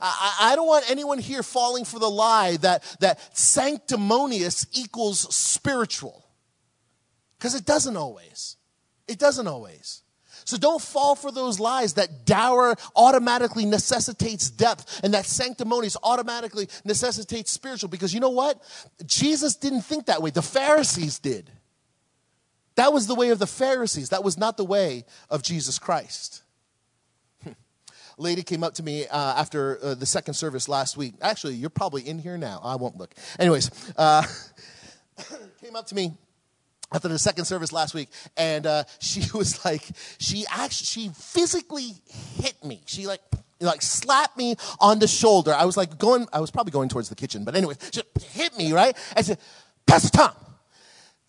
I, 0.00 0.36
I 0.40 0.54
don't 0.54 0.68
want 0.68 0.88
anyone 0.88 1.18
here 1.18 1.42
falling 1.42 1.84
for 1.84 1.98
the 1.98 2.08
lie 2.08 2.56
that, 2.58 2.84
that 3.00 3.36
sanctimonious 3.36 4.64
equals 4.72 5.34
spiritual. 5.34 6.24
Because 7.36 7.56
it 7.56 7.64
doesn't 7.64 7.96
always. 7.96 8.56
It 9.08 9.18
doesn't 9.18 9.48
always. 9.48 10.02
So 10.50 10.56
don't 10.56 10.82
fall 10.82 11.14
for 11.14 11.30
those 11.30 11.60
lies 11.60 11.94
that 11.94 12.26
dour 12.26 12.74
automatically 12.96 13.64
necessitates 13.64 14.50
depth 14.50 14.98
and 15.04 15.14
that 15.14 15.24
sanctimonious 15.24 15.96
automatically 16.02 16.68
necessitates 16.84 17.52
spiritual. 17.52 17.88
Because 17.88 18.12
you 18.12 18.18
know 18.18 18.30
what? 18.30 18.60
Jesus 19.06 19.54
didn't 19.54 19.82
think 19.82 20.06
that 20.06 20.20
way. 20.20 20.30
The 20.30 20.42
Pharisees 20.42 21.20
did. 21.20 21.52
That 22.74 22.92
was 22.92 23.06
the 23.06 23.14
way 23.14 23.30
of 23.30 23.38
the 23.38 23.46
Pharisees. 23.46 24.08
That 24.08 24.24
was 24.24 24.36
not 24.36 24.56
the 24.56 24.64
way 24.64 25.04
of 25.28 25.44
Jesus 25.44 25.78
Christ. 25.78 26.42
Lady 28.18 28.42
came 28.42 28.64
up 28.64 28.74
to 28.74 28.82
me 28.82 29.06
uh, 29.06 29.34
after 29.36 29.78
uh, 29.80 29.94
the 29.94 30.06
second 30.06 30.34
service 30.34 30.68
last 30.68 30.96
week. 30.96 31.14
Actually, 31.22 31.54
you're 31.54 31.70
probably 31.70 32.02
in 32.02 32.18
here 32.18 32.36
now. 32.36 32.60
I 32.64 32.74
won't 32.74 32.96
look. 32.96 33.14
Anyways, 33.38 33.70
uh, 33.96 34.24
came 35.62 35.76
up 35.76 35.86
to 35.86 35.94
me 35.94 36.14
after 36.92 37.08
the 37.08 37.18
second 37.18 37.44
service 37.44 37.72
last 37.72 37.94
week 37.94 38.08
and 38.36 38.66
uh, 38.66 38.84
she 39.00 39.22
was 39.34 39.64
like 39.64 39.88
she 40.18 40.44
actually 40.50 40.86
she 40.86 41.08
physically 41.14 41.94
hit 42.08 42.62
me 42.64 42.82
she 42.86 43.06
like 43.06 43.20
like 43.60 43.82
slapped 43.82 44.38
me 44.38 44.56
on 44.80 44.98
the 44.98 45.06
shoulder 45.06 45.52
i 45.52 45.66
was 45.66 45.76
like 45.76 45.98
going 45.98 46.26
i 46.32 46.40
was 46.40 46.50
probably 46.50 46.70
going 46.70 46.88
towards 46.88 47.08
the 47.10 47.14
kitchen 47.14 47.44
but 47.44 47.54
anyway 47.54 47.74
she 47.92 48.02
hit 48.32 48.56
me 48.56 48.72
right 48.72 48.96
i 49.16 49.20
said 49.20 49.38
pastor 49.86 50.08
tom 50.08 50.32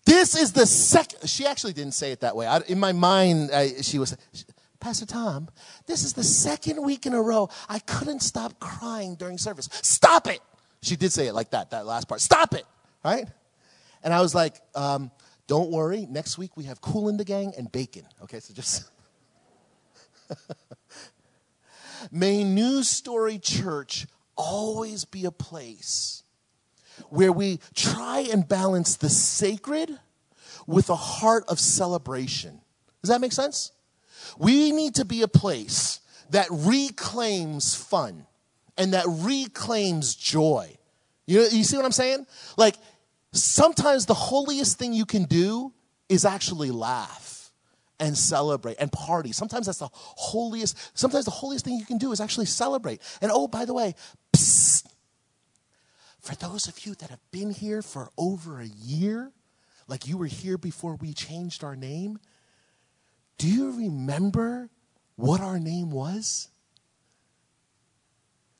this 0.06 0.34
is 0.34 0.52
the 0.52 0.64
second 0.64 1.28
she 1.28 1.44
actually 1.46 1.74
didn't 1.74 1.92
say 1.92 2.10
it 2.10 2.20
that 2.20 2.34
way 2.34 2.46
I, 2.46 2.60
in 2.68 2.80
my 2.80 2.92
mind 2.92 3.50
I, 3.52 3.82
she 3.82 3.98
was 3.98 4.16
Pastor 4.82 5.06
Tom, 5.06 5.48
this 5.86 6.02
is 6.02 6.12
the 6.12 6.24
second 6.24 6.82
week 6.82 7.06
in 7.06 7.14
a 7.14 7.22
row 7.22 7.48
I 7.68 7.78
couldn't 7.78 8.18
stop 8.18 8.58
crying 8.58 9.14
during 9.14 9.38
service. 9.38 9.68
Stop 9.80 10.26
it! 10.26 10.40
She 10.82 10.96
did 10.96 11.12
say 11.12 11.28
it 11.28 11.34
like 11.34 11.50
that, 11.50 11.70
that 11.70 11.86
last 11.86 12.08
part. 12.08 12.20
Stop 12.20 12.52
it! 12.54 12.64
Right? 13.04 13.28
And 14.02 14.12
I 14.12 14.20
was 14.20 14.34
like, 14.34 14.60
um, 14.74 15.12
don't 15.52 15.70
worry, 15.70 16.06
next 16.08 16.38
week 16.38 16.56
we 16.56 16.64
have 16.64 16.80
Kool 16.80 17.12
& 17.12 17.18
the 17.18 17.26
Gang 17.26 17.52
and 17.58 17.70
bacon. 17.70 18.06
Okay, 18.22 18.40
so 18.40 18.54
just. 18.54 18.90
May 22.10 22.42
New 22.42 22.82
Story 22.82 23.38
Church 23.38 24.06
always 24.34 25.04
be 25.04 25.26
a 25.26 25.30
place 25.30 26.22
where 27.10 27.30
we 27.30 27.60
try 27.74 28.20
and 28.32 28.48
balance 28.48 28.96
the 28.96 29.10
sacred 29.10 29.90
with 30.66 30.88
a 30.88 30.96
heart 30.96 31.44
of 31.48 31.60
celebration. 31.60 32.62
Does 33.02 33.10
that 33.10 33.20
make 33.20 33.32
sense? 33.32 33.72
We 34.38 34.72
need 34.72 34.94
to 34.94 35.04
be 35.04 35.20
a 35.20 35.28
place 35.28 36.00
that 36.30 36.46
reclaims 36.50 37.74
fun 37.74 38.24
and 38.78 38.94
that 38.94 39.04
reclaims 39.06 40.14
joy. 40.14 40.78
You, 41.26 41.42
you 41.42 41.62
see 41.62 41.76
what 41.76 41.84
I'm 41.84 41.92
saying? 41.92 42.26
Like, 42.56 42.76
sometimes 43.32 44.06
the 44.06 44.14
holiest 44.14 44.78
thing 44.78 44.92
you 44.92 45.06
can 45.06 45.24
do 45.24 45.72
is 46.08 46.24
actually 46.24 46.70
laugh 46.70 47.50
and 47.98 48.16
celebrate 48.16 48.76
and 48.78 48.90
party. 48.90 49.32
Sometimes 49.32 49.66
that's 49.66 49.78
the 49.78 49.88
holiest, 49.92 50.76
sometimes 50.98 51.24
the 51.24 51.30
holiest 51.30 51.64
thing 51.64 51.78
you 51.78 51.86
can 51.86 51.98
do 51.98 52.12
is 52.12 52.20
actually 52.20 52.46
celebrate. 52.46 53.00
And 53.20 53.30
oh, 53.32 53.48
by 53.48 53.64
the 53.64 53.74
way, 53.74 53.94
psst, 54.34 54.86
for 56.20 56.34
those 56.36 56.68
of 56.68 56.86
you 56.86 56.94
that 56.96 57.10
have 57.10 57.20
been 57.32 57.50
here 57.50 57.82
for 57.82 58.10
over 58.16 58.60
a 58.60 58.66
year, 58.66 59.32
like 59.88 60.06
you 60.06 60.16
were 60.16 60.26
here 60.26 60.56
before 60.56 60.94
we 60.96 61.12
changed 61.12 61.64
our 61.64 61.74
name, 61.74 62.18
do 63.38 63.48
you 63.48 63.72
remember 63.72 64.70
what 65.16 65.40
our 65.40 65.58
name 65.58 65.90
was? 65.90 66.48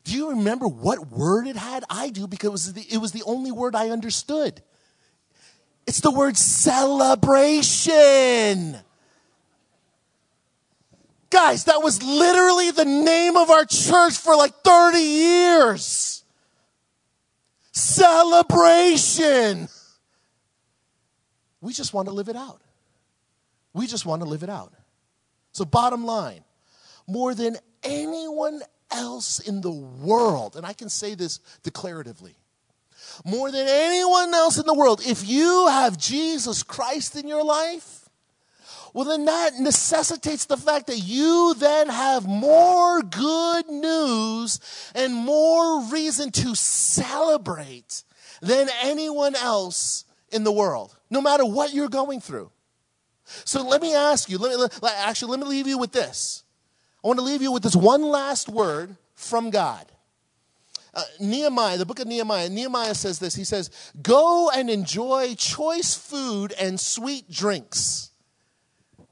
Do 0.04 0.14
you 0.14 0.30
remember 0.30 0.66
what 0.66 1.08
word 1.08 1.46
it 1.46 1.56
had? 1.56 1.84
I 1.88 2.08
do 2.10 2.26
because 2.26 2.48
it 2.48 2.52
was 2.52 2.72
the, 2.72 2.86
it 2.94 2.98
was 2.98 3.12
the 3.12 3.22
only 3.24 3.52
word 3.52 3.76
I 3.76 3.90
understood. 3.90 4.62
It's 5.86 6.00
the 6.00 6.10
word 6.10 6.36
celebration. 6.36 8.76
Guys, 11.30 11.64
that 11.64 11.82
was 11.82 12.02
literally 12.02 12.72
the 12.72 12.84
name 12.84 13.36
of 13.36 13.50
our 13.50 13.64
church 13.64 14.18
for 14.18 14.36
like 14.36 14.52
30 14.64 14.98
years. 14.98 16.24
Celebration. 17.72 19.68
We 21.60 21.72
just 21.72 21.94
want 21.94 22.08
to 22.08 22.14
live 22.14 22.28
it 22.28 22.36
out. 22.36 22.60
We 23.72 23.86
just 23.86 24.04
want 24.04 24.22
to 24.22 24.28
live 24.28 24.42
it 24.42 24.50
out. 24.50 24.74
So, 25.52 25.64
bottom 25.64 26.04
line, 26.04 26.44
more 27.06 27.34
than 27.34 27.56
anyone 27.82 28.60
else 28.92 29.40
in 29.40 29.60
the 29.60 29.70
world, 29.70 30.56
and 30.56 30.66
I 30.66 30.72
can 30.72 30.88
say 30.88 31.14
this 31.14 31.40
declaratively, 31.62 32.34
more 33.24 33.50
than 33.50 33.66
anyone 33.68 34.32
else 34.32 34.58
in 34.58 34.66
the 34.66 34.74
world, 34.74 35.02
if 35.04 35.26
you 35.28 35.66
have 35.68 35.98
Jesus 35.98 36.62
Christ 36.62 37.16
in 37.16 37.28
your 37.28 37.44
life, 37.44 38.08
well, 38.94 39.06
then 39.06 39.24
that 39.24 39.54
necessitates 39.58 40.44
the 40.44 40.56
fact 40.56 40.86
that 40.88 40.98
you 40.98 41.54
then 41.58 41.88
have 41.88 42.26
more 42.26 43.02
good 43.02 43.68
news 43.68 44.60
and 44.94 45.14
more 45.14 45.84
reason 45.84 46.30
to 46.32 46.54
celebrate 46.54 48.04
than 48.42 48.68
anyone 48.82 49.34
else 49.34 50.04
in 50.30 50.44
the 50.44 50.52
world, 50.52 50.94
no 51.08 51.22
matter 51.22 51.44
what 51.44 51.72
you're 51.72 51.88
going 51.88 52.20
through. 52.20 52.50
So 53.24 53.66
let 53.66 53.80
me 53.80 53.94
ask 53.94 54.28
you, 54.28 54.36
let 54.36 54.58
me, 54.58 54.88
actually, 54.98 55.30
let 55.30 55.40
me 55.40 55.46
leave 55.46 55.66
you 55.66 55.78
with 55.78 55.92
this. 55.92 56.44
I 57.02 57.08
want 57.08 57.18
to 57.18 57.24
leave 57.24 57.42
you 57.42 57.52
with 57.52 57.62
this 57.62 57.76
one 57.76 58.02
last 58.02 58.48
word 58.48 58.96
from 59.14 59.50
God. 59.50 59.86
Uh, 60.94 61.02
Nehemiah, 61.18 61.78
the 61.78 61.86
book 61.86 62.00
of 62.00 62.06
Nehemiah, 62.06 62.48
Nehemiah 62.48 62.94
says 62.94 63.18
this. 63.18 63.34
He 63.34 63.44
says, 63.44 63.70
Go 64.02 64.50
and 64.50 64.68
enjoy 64.68 65.34
choice 65.34 65.94
food 65.94 66.52
and 66.52 66.78
sweet 66.78 67.30
drinks. 67.30 68.10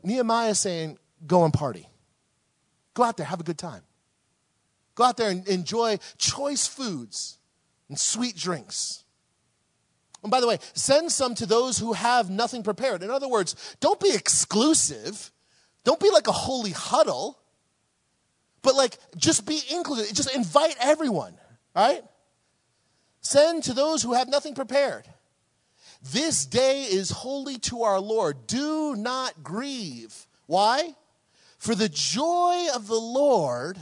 Nehemiah 0.03 0.55
saying, 0.55 0.99
Go 1.27 1.45
and 1.45 1.53
party. 1.53 1.89
Go 2.95 3.03
out 3.03 3.17
there, 3.17 3.27
have 3.27 3.41
a 3.41 3.45
good 3.45 3.59
time. 3.59 3.83
Go 4.95 5.05
out 5.05 5.17
there 5.17 5.31
and 5.31 5.47
enjoy 5.49 5.99
choice 6.19 6.67
foods 6.67 7.39
and 7.89 7.99
sweet 7.99 8.37
drinks. 8.37 9.05
And 10.23 10.31
by 10.31 10.41
the 10.41 10.47
way, 10.47 10.59
send 10.75 11.11
some 11.11 11.35
to 11.37 11.47
those 11.47 11.79
who 11.79 11.95
have 11.95 12.29
nothing 12.29 12.63
prepared. 12.63 13.03
In 13.03 13.11
other 13.11 13.29
words, 13.29 13.77
don't 13.81 13.99
be 13.99 14.15
exclusive. 14.15 15.33
Don't 15.85 16.01
be 16.01 16.11
like 16.11 16.27
a 16.27 16.33
holy 16.33 16.73
huddle, 16.73 17.40
but 18.63 18.75
like 18.75 18.99
just 19.17 19.47
be 19.47 19.61
inclusive. 19.71 20.15
Just 20.15 20.35
invite 20.35 20.77
everyone, 20.81 21.35
right? 21.75 22.03
Send 23.21 23.65
to 23.65 23.75
those 23.75 24.03
who 24.03 24.15
have 24.15 24.29
nothing 24.29 24.55
prepared. 24.55 25.07
This 26.03 26.47
day 26.47 26.83
is 26.83 27.11
holy 27.11 27.59
to 27.59 27.83
our 27.83 28.01
Lord. 28.01 28.47
Do 28.47 28.97
not 28.97 29.43
grieve. 29.43 30.27
Why? 30.47 30.95
For 31.59 31.75
the 31.75 31.91
joy 31.91 32.69
of 32.75 32.87
the 32.87 32.99
Lord 32.99 33.79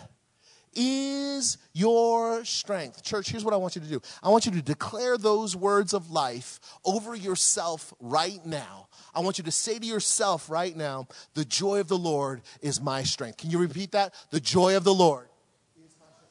is 0.75 1.59
your 1.73 2.45
strength. 2.45 3.05
Church, 3.05 3.31
here's 3.31 3.45
what 3.45 3.55
I 3.55 3.57
want 3.57 3.77
you 3.77 3.83
to 3.83 3.89
do 3.89 4.01
I 4.23 4.31
want 4.31 4.47
you 4.47 4.53
to 4.53 4.63
declare 4.63 5.17
those 5.17 5.55
words 5.55 5.95
of 5.95 6.11
life 6.11 6.59
over 6.85 7.15
yourself 7.15 7.95
right 8.01 8.45
now. 8.45 8.88
I 9.15 9.21
want 9.21 9.39
you 9.39 9.45
to 9.45 9.51
say 9.51 9.79
to 9.79 9.87
yourself 9.87 10.51
right 10.51 10.77
now, 10.77 11.09
the 11.35 11.45
joy 11.45 11.81
of 11.81 11.89
the 11.89 11.99
Lord 11.99 12.43
is 12.61 12.81
my 12.81 13.03
strength. 13.03 13.39
Can 13.39 13.51
you 13.51 13.59
repeat 13.59 13.93
that? 13.93 14.15
The 14.31 14.41
joy 14.41 14.77
of 14.77 14.85
the 14.85 14.95
Lord. 14.95 15.29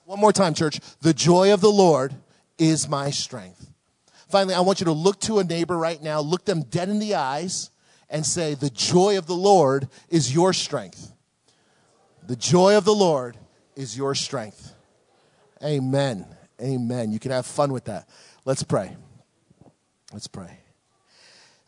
One 0.06 0.20
more 0.20 0.32
time, 0.32 0.54
church. 0.54 0.80
The 1.02 1.14
joy 1.14 1.54
of 1.54 1.60
the 1.60 1.72
Lord 1.72 2.16
is 2.58 2.88
my 2.88 3.12
strength. 3.12 3.70
Finally, 4.30 4.56
I 4.56 4.62
want 4.62 4.80
you 4.80 4.86
to 4.86 4.92
look 4.92 5.20
to 5.22 5.40
a 5.40 5.44
neighbor 5.44 5.78
right 5.78 6.02
now, 6.02 6.20
look 6.20 6.46
them 6.46 6.64
dead 6.64 6.90
in 6.90 7.00
the 7.00 7.16
eyes, 7.16 7.72
and 8.10 8.26
say, 8.26 8.54
The 8.54 8.70
joy 8.70 9.18
of 9.18 9.26
the 9.26 9.36
Lord 9.36 9.90
is 10.10 10.34
your 10.34 10.54
strength. 10.54 11.12
The 12.26 12.36
joy 12.36 12.78
of 12.78 12.86
the 12.86 12.94
Lord 12.94 13.38
is 13.76 13.98
your 13.98 14.16
strength. 14.16 14.74
Amen. 15.64 16.26
Amen. 16.62 17.12
You 17.12 17.20
can 17.20 17.32
have 17.32 17.46
fun 17.46 17.72
with 17.72 17.86
that. 17.86 18.08
Let's 18.46 18.64
pray. 18.64 18.96
Let's 20.12 20.28
pray. 20.28 20.60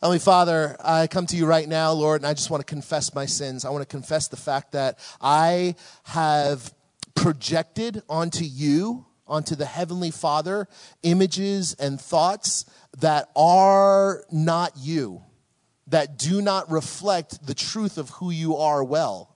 Heavenly 0.02 0.18
Father, 0.18 0.76
I 0.82 1.08
come 1.08 1.26
to 1.26 1.36
you 1.36 1.44
right 1.44 1.68
now, 1.68 1.92
Lord, 1.92 2.22
and 2.22 2.26
I 2.26 2.32
just 2.32 2.48
want 2.48 2.62
to 2.62 2.64
confess 2.64 3.14
my 3.14 3.26
sins. 3.26 3.66
I 3.66 3.70
want 3.70 3.82
to 3.82 3.86
confess 3.86 4.28
the 4.28 4.36
fact 4.38 4.72
that 4.72 4.98
I 5.20 5.74
have 6.04 6.72
projected 7.14 8.02
onto 8.08 8.44
you, 8.44 9.04
onto 9.26 9.54
the 9.54 9.66
Heavenly 9.66 10.10
Father, 10.10 10.68
images 11.02 11.74
and 11.74 12.00
thoughts 12.00 12.64
that 13.00 13.28
are 13.36 14.24
not 14.32 14.72
you, 14.78 15.20
that 15.88 16.16
do 16.16 16.40
not 16.40 16.70
reflect 16.70 17.46
the 17.46 17.52
truth 17.52 17.98
of 17.98 18.08
who 18.08 18.30
you 18.30 18.56
are 18.56 18.82
well. 18.82 19.29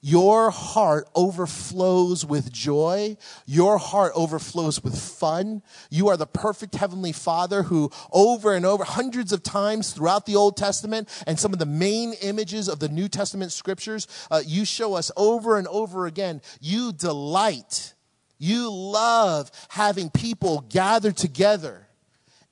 Your 0.00 0.50
heart 0.50 1.08
overflows 1.14 2.24
with 2.24 2.52
joy. 2.52 3.16
Your 3.46 3.78
heart 3.78 4.12
overflows 4.14 4.82
with 4.82 4.98
fun. 4.98 5.62
You 5.90 6.08
are 6.08 6.16
the 6.16 6.26
perfect 6.26 6.74
heavenly 6.74 7.12
father 7.12 7.64
who 7.64 7.90
over 8.12 8.54
and 8.54 8.64
over, 8.64 8.84
hundreds 8.84 9.32
of 9.32 9.42
times 9.42 9.92
throughout 9.92 10.26
the 10.26 10.36
Old 10.36 10.56
Testament 10.56 11.08
and 11.26 11.38
some 11.38 11.52
of 11.52 11.58
the 11.58 11.66
main 11.66 12.14
images 12.22 12.68
of 12.68 12.80
the 12.80 12.88
New 12.88 13.08
Testament 13.08 13.52
scriptures, 13.52 14.06
uh, 14.30 14.42
you 14.44 14.64
show 14.64 14.94
us 14.94 15.10
over 15.16 15.58
and 15.58 15.66
over 15.68 16.06
again. 16.06 16.40
You 16.60 16.92
delight. 16.92 17.94
You 18.38 18.70
love 18.70 19.50
having 19.68 20.10
people 20.10 20.64
gather 20.68 21.12
together 21.12 21.88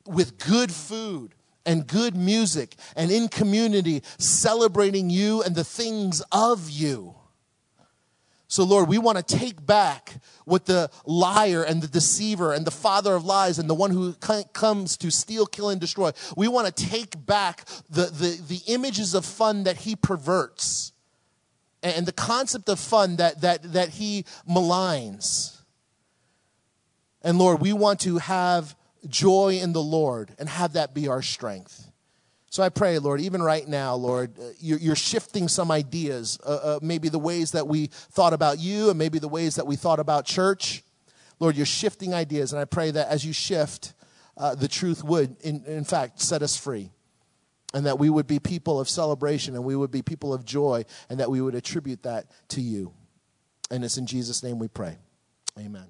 with 0.04 0.38
good 0.38 0.72
food 0.72 1.34
and 1.64 1.86
good 1.86 2.16
music 2.16 2.76
and 2.94 3.10
in 3.10 3.28
community 3.28 4.02
celebrating 4.18 5.10
you 5.10 5.42
and 5.42 5.54
the 5.54 5.64
things 5.64 6.22
of 6.32 6.70
you. 6.70 7.15
So, 8.56 8.64
Lord, 8.64 8.88
we 8.88 8.96
want 8.96 9.18
to 9.18 9.36
take 9.36 9.66
back 9.66 10.14
what 10.46 10.64
the 10.64 10.90
liar 11.04 11.62
and 11.62 11.82
the 11.82 11.86
deceiver 11.86 12.54
and 12.54 12.66
the 12.66 12.70
father 12.70 13.14
of 13.14 13.22
lies 13.22 13.58
and 13.58 13.68
the 13.68 13.74
one 13.74 13.90
who 13.90 14.14
comes 14.14 14.96
to 14.96 15.10
steal, 15.10 15.44
kill, 15.44 15.68
and 15.68 15.78
destroy. 15.78 16.12
We 16.38 16.48
want 16.48 16.74
to 16.74 16.86
take 16.86 17.26
back 17.26 17.66
the, 17.90 18.06
the, 18.06 18.40
the 18.48 18.62
images 18.72 19.12
of 19.12 19.26
fun 19.26 19.64
that 19.64 19.76
he 19.76 19.94
perverts 19.94 20.92
and 21.82 22.06
the 22.06 22.12
concept 22.12 22.70
of 22.70 22.80
fun 22.80 23.16
that, 23.16 23.42
that, 23.42 23.74
that 23.74 23.90
he 23.90 24.24
maligns. 24.48 25.60
And 27.20 27.38
Lord, 27.38 27.60
we 27.60 27.74
want 27.74 28.00
to 28.00 28.16
have 28.16 28.74
joy 29.06 29.58
in 29.60 29.74
the 29.74 29.82
Lord 29.82 30.34
and 30.38 30.48
have 30.48 30.72
that 30.72 30.94
be 30.94 31.08
our 31.08 31.20
strength. 31.20 31.92
So 32.56 32.62
I 32.62 32.70
pray, 32.70 32.98
Lord, 32.98 33.20
even 33.20 33.42
right 33.42 33.68
now, 33.68 33.96
Lord, 33.96 34.38
uh, 34.38 34.44
you're 34.58 34.96
shifting 34.96 35.46
some 35.46 35.70
ideas, 35.70 36.38
uh, 36.42 36.48
uh, 36.48 36.78
maybe 36.80 37.10
the 37.10 37.18
ways 37.18 37.50
that 37.52 37.68
we 37.68 37.88
thought 37.88 38.32
about 38.32 38.58
you 38.58 38.88
and 38.88 38.98
maybe 38.98 39.18
the 39.18 39.28
ways 39.28 39.56
that 39.56 39.66
we 39.66 39.76
thought 39.76 40.00
about 40.00 40.24
church. 40.24 40.82
Lord, 41.38 41.54
you're 41.54 41.66
shifting 41.66 42.14
ideas, 42.14 42.54
and 42.54 42.58
I 42.58 42.64
pray 42.64 42.90
that 42.92 43.08
as 43.08 43.26
you 43.26 43.34
shift, 43.34 43.92
uh, 44.38 44.54
the 44.54 44.68
truth 44.68 45.04
would, 45.04 45.36
in, 45.42 45.66
in 45.66 45.84
fact, 45.84 46.22
set 46.22 46.40
us 46.40 46.56
free. 46.56 46.92
And 47.74 47.84
that 47.84 47.98
we 47.98 48.08
would 48.08 48.26
be 48.26 48.38
people 48.38 48.80
of 48.80 48.88
celebration 48.88 49.54
and 49.54 49.62
we 49.62 49.76
would 49.76 49.90
be 49.90 50.00
people 50.00 50.32
of 50.32 50.46
joy 50.46 50.86
and 51.10 51.20
that 51.20 51.30
we 51.30 51.42
would 51.42 51.54
attribute 51.54 52.04
that 52.04 52.30
to 52.48 52.62
you. 52.62 52.94
And 53.70 53.84
it's 53.84 53.98
in 53.98 54.06
Jesus' 54.06 54.42
name 54.42 54.58
we 54.58 54.68
pray. 54.68 54.96
Amen. 55.58 55.88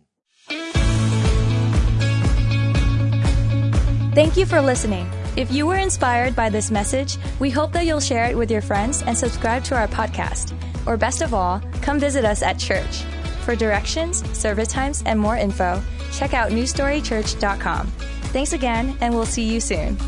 Thank 4.17 4.37
you 4.37 4.47
for 4.47 4.61
listening. 4.61 5.09
If 5.37 5.53
you 5.53 5.67
were 5.67 5.77
inspired 5.77 6.35
by 6.35 6.49
this 6.49 6.71
message, 6.71 7.19
we 7.41 7.51
hope 7.51 7.71
that 7.73 7.85
you'll 7.85 8.01
share 8.01 8.25
it 8.25 8.37
with 8.37 8.51
your 8.51 8.63
friends 8.63 9.03
and 9.03 9.17
subscribe 9.17 9.65
to 9.65 9.77
our 9.77 9.87
podcast. 9.87 10.55
Or 10.87 10.97
best 10.97 11.21
of 11.21 11.35
all, 11.35 11.61
come 11.83 12.01
visit 12.01 12.25
us 12.25 12.43
at 12.43 12.59
church. 12.59 13.03
For 13.45 13.55
directions, 13.55 14.27
service 14.37 14.69
times, 14.69 15.03
and 15.05 15.21
more 15.21 15.37
info, 15.37 15.83
check 16.11 16.33
out 16.33 16.53
newstorychurch.com. 16.53 17.87
Thanks 18.33 18.55
again, 18.55 18.97
and 19.03 19.15
we'll 19.15 19.27
see 19.27 19.45
you 19.45 19.61
soon. 19.61 19.99